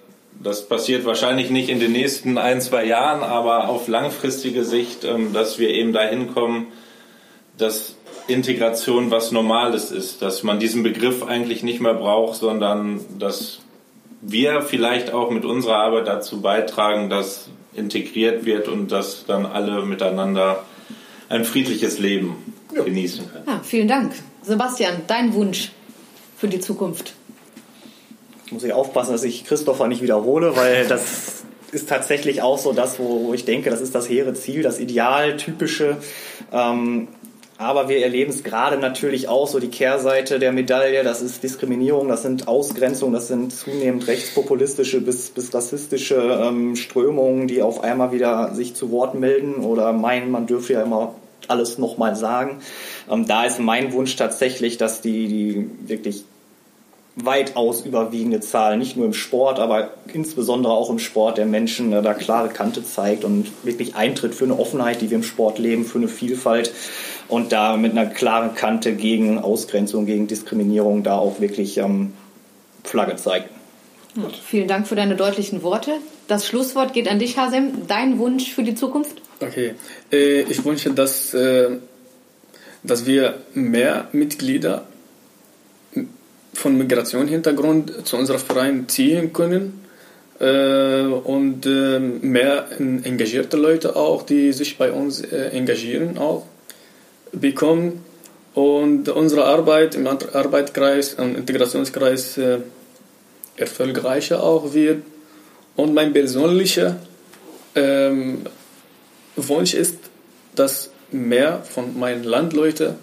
das 0.43 0.67
passiert 0.67 1.05
wahrscheinlich 1.05 1.49
nicht 1.49 1.69
in 1.69 1.79
den 1.79 1.91
nächsten 1.91 2.37
ein, 2.37 2.61
zwei 2.61 2.85
Jahren, 2.85 3.21
aber 3.21 3.69
auf 3.69 3.87
langfristige 3.87 4.63
Sicht, 4.63 5.03
ähm, 5.03 5.33
dass 5.33 5.59
wir 5.59 5.69
eben 5.69 5.93
dahin 5.93 6.33
kommen, 6.33 6.67
dass 7.57 7.95
Integration 8.27 9.11
was 9.11 9.31
Normales 9.31 9.91
ist, 9.91 10.21
dass 10.21 10.43
man 10.43 10.59
diesen 10.59 10.83
Begriff 10.83 11.23
eigentlich 11.23 11.63
nicht 11.63 11.81
mehr 11.81 11.93
braucht, 11.93 12.35
sondern 12.35 13.01
dass 13.19 13.59
wir 14.21 14.61
vielleicht 14.61 15.13
auch 15.13 15.31
mit 15.31 15.45
unserer 15.45 15.77
Arbeit 15.77 16.07
dazu 16.07 16.41
beitragen, 16.41 17.09
dass 17.09 17.49
integriert 17.73 18.45
wird 18.45 18.67
und 18.67 18.91
dass 18.91 19.25
dann 19.25 19.45
alle 19.45 19.85
miteinander 19.85 20.63
ein 21.29 21.45
friedliches 21.45 21.99
Leben 21.99 22.35
ja. 22.75 22.83
genießen 22.83 23.31
können. 23.31 23.45
Ja, 23.47 23.61
vielen 23.63 23.87
Dank. 23.87 24.13
Sebastian, 24.41 25.01
dein 25.07 25.33
Wunsch 25.33 25.71
für 26.37 26.47
die 26.47 26.59
Zukunft? 26.59 27.13
Muss 28.51 28.63
ich 28.63 28.73
aufpassen, 28.73 29.13
dass 29.13 29.23
ich 29.23 29.45
Christopher 29.45 29.87
nicht 29.87 30.01
wiederhole, 30.01 30.55
weil 30.57 30.85
das 30.87 31.43
ist 31.71 31.87
tatsächlich 31.87 32.41
auch 32.41 32.57
so 32.57 32.73
das, 32.73 32.99
wo, 32.99 33.27
wo 33.27 33.33
ich 33.33 33.45
denke, 33.45 33.69
das 33.69 33.79
ist 33.79 33.95
das 33.95 34.09
hehre 34.09 34.33
Ziel, 34.33 34.61
das 34.61 34.79
Ideal, 34.79 35.37
typische. 35.37 35.97
Ähm, 36.51 37.07
aber 37.61 37.89
wir 37.89 38.01
erleben 38.01 38.31
es 38.31 38.43
gerade 38.43 38.77
natürlich 38.77 39.27
auch 39.27 39.47
so 39.47 39.59
die 39.59 39.67
Kehrseite 39.67 40.39
der 40.39 40.51
Medaille. 40.51 41.03
Das 41.03 41.21
ist 41.21 41.43
Diskriminierung, 41.43 42.07
das 42.07 42.23
sind 42.23 42.47
Ausgrenzungen, 42.47 43.13
das 43.13 43.27
sind 43.27 43.53
zunehmend 43.53 44.07
rechtspopulistische 44.07 44.99
bis, 44.99 45.29
bis 45.29 45.53
rassistische 45.53 46.15
ähm, 46.41 46.75
Strömungen, 46.75 47.47
die 47.47 47.61
auf 47.61 47.83
einmal 47.83 48.11
wieder 48.11 48.55
sich 48.55 48.73
zu 48.73 48.89
Wort 48.89 49.13
melden 49.13 49.63
oder 49.63 49.93
meinen, 49.93 50.31
man 50.31 50.47
dürfe 50.47 50.73
ja 50.73 50.81
immer 50.81 51.13
alles 51.47 51.77
nochmal 51.77 52.15
sagen. 52.15 52.61
Ähm, 53.09 53.27
da 53.27 53.45
ist 53.45 53.59
mein 53.59 53.93
Wunsch 53.93 54.15
tatsächlich, 54.15 54.77
dass 54.77 55.01
die, 55.01 55.27
die 55.27 55.69
wirklich 55.87 56.25
weitaus 57.15 57.81
überwiegende 57.81 58.39
Zahl, 58.39 58.77
nicht 58.77 58.95
nur 58.95 59.05
im 59.05 59.13
Sport, 59.13 59.59
aber 59.59 59.91
insbesondere 60.13 60.73
auch 60.73 60.89
im 60.89 60.99
Sport 60.99 61.37
der 61.37 61.45
Menschen 61.45 61.91
äh, 61.91 62.01
da 62.01 62.13
klare 62.13 62.49
Kante 62.49 62.83
zeigt 62.83 63.25
und 63.25 63.51
wirklich 63.63 63.95
eintritt 63.95 64.33
für 64.33 64.45
eine 64.45 64.57
Offenheit, 64.57 65.01
die 65.01 65.09
wir 65.09 65.17
im 65.17 65.23
Sport 65.23 65.59
leben, 65.59 65.85
für 65.85 65.97
eine 65.97 66.07
Vielfalt 66.07 66.71
und 67.31 67.53
da 67.53 67.77
mit 67.77 67.93
einer 67.93 68.07
klaren 68.07 68.55
Kante 68.55 68.93
gegen 68.93 69.39
Ausgrenzung, 69.39 70.05
gegen 70.05 70.27
Diskriminierung 70.27 71.01
da 71.01 71.17
auch 71.17 71.39
wirklich 71.39 71.77
ähm, 71.77 72.11
Flagge 72.83 73.15
zeigt. 73.15 73.49
Ja, 74.15 74.23
vielen 74.45 74.67
Dank 74.67 74.85
für 74.85 74.95
deine 74.95 75.15
deutlichen 75.15 75.63
Worte. 75.63 75.93
Das 76.27 76.45
Schlusswort 76.45 76.93
geht 76.93 77.07
an 77.07 77.19
dich, 77.19 77.37
Hasem. 77.37 77.87
Dein 77.87 78.19
Wunsch 78.19 78.51
für 78.51 78.63
die 78.63 78.75
Zukunft? 78.75 79.21
Okay, 79.39 79.75
äh, 80.11 80.41
ich 80.41 80.63
wünsche, 80.65 80.91
dass, 80.91 81.33
äh, 81.33 81.69
dass 82.83 83.05
wir 83.05 83.35
mehr 83.53 84.09
Mitglieder 84.11 84.83
von 86.53 86.77
Migrationshintergrund 86.77 88.05
zu 88.05 88.17
unserem 88.17 88.41
Verein 88.41 88.89
ziehen 88.89 89.31
können 89.31 89.85
äh, 90.39 91.03
und 91.03 91.65
mehr 91.65 92.67
engagierte 92.77 93.55
Leute 93.55 93.95
auch, 93.95 94.23
die 94.23 94.51
sich 94.51 94.77
bei 94.77 94.91
uns 94.91 95.21
engagieren, 95.21 96.17
auch 96.17 96.45
bekommen 97.31 98.03
und 98.53 99.09
unsere 99.09 99.45
Arbeit 99.45 99.95
im 99.95 100.07
Arbeitskreis, 100.07 101.13
im 101.13 101.35
Integrationskreis 101.35 102.37
äh, 102.37 102.59
erfolgreicher 103.55 104.43
auch 104.43 104.73
wird. 104.73 105.03
Und 105.75 105.93
mein 105.93 106.11
persönlicher 106.11 106.97
ähm, 107.75 108.41
Wunsch 109.35 109.73
ist, 109.73 109.97
dass 110.55 110.91
mehr 111.11 111.63
von 111.63 111.97
meinen 111.97 112.23
Landleuten 112.23 112.95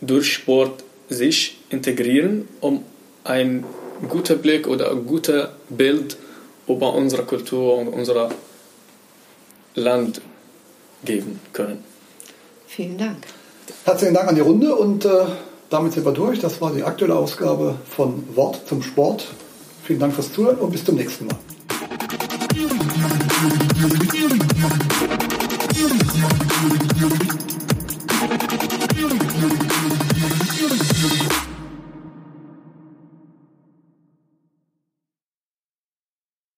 durch 0.00 0.32
Sport 0.32 0.84
sich 1.08 1.58
integrieren, 1.70 2.48
um 2.60 2.84
ein 3.24 3.64
guter 4.08 4.36
Blick 4.36 4.66
oder 4.66 4.90
ein 4.90 5.06
guter 5.06 5.54
Bild 5.68 6.16
über 6.68 6.94
unsere 6.94 7.24
Kultur 7.24 7.78
und 7.78 7.88
unser 7.88 8.30
Land 9.74 10.20
geben 11.04 11.40
können. 11.52 11.93
Vielen 12.66 12.98
Dank. 12.98 13.18
Herzlichen 13.84 14.14
Dank 14.14 14.28
an 14.28 14.34
die 14.34 14.40
Runde 14.40 14.74
und 14.74 15.04
äh, 15.04 15.24
damit 15.70 15.92
sind 15.92 16.04
wir 16.04 16.12
durch. 16.12 16.40
Das 16.40 16.60
war 16.60 16.72
die 16.72 16.82
aktuelle 16.82 17.14
Ausgabe 17.14 17.76
von 17.88 18.24
Wort 18.34 18.66
zum 18.66 18.82
Sport. 18.82 19.26
Vielen 19.84 20.00
Dank 20.00 20.14
fürs 20.14 20.32
Zuhören 20.32 20.58
und 20.58 20.70
bis 20.72 20.84
zum 20.84 20.96
nächsten 20.96 21.26
Mal. 21.26 21.36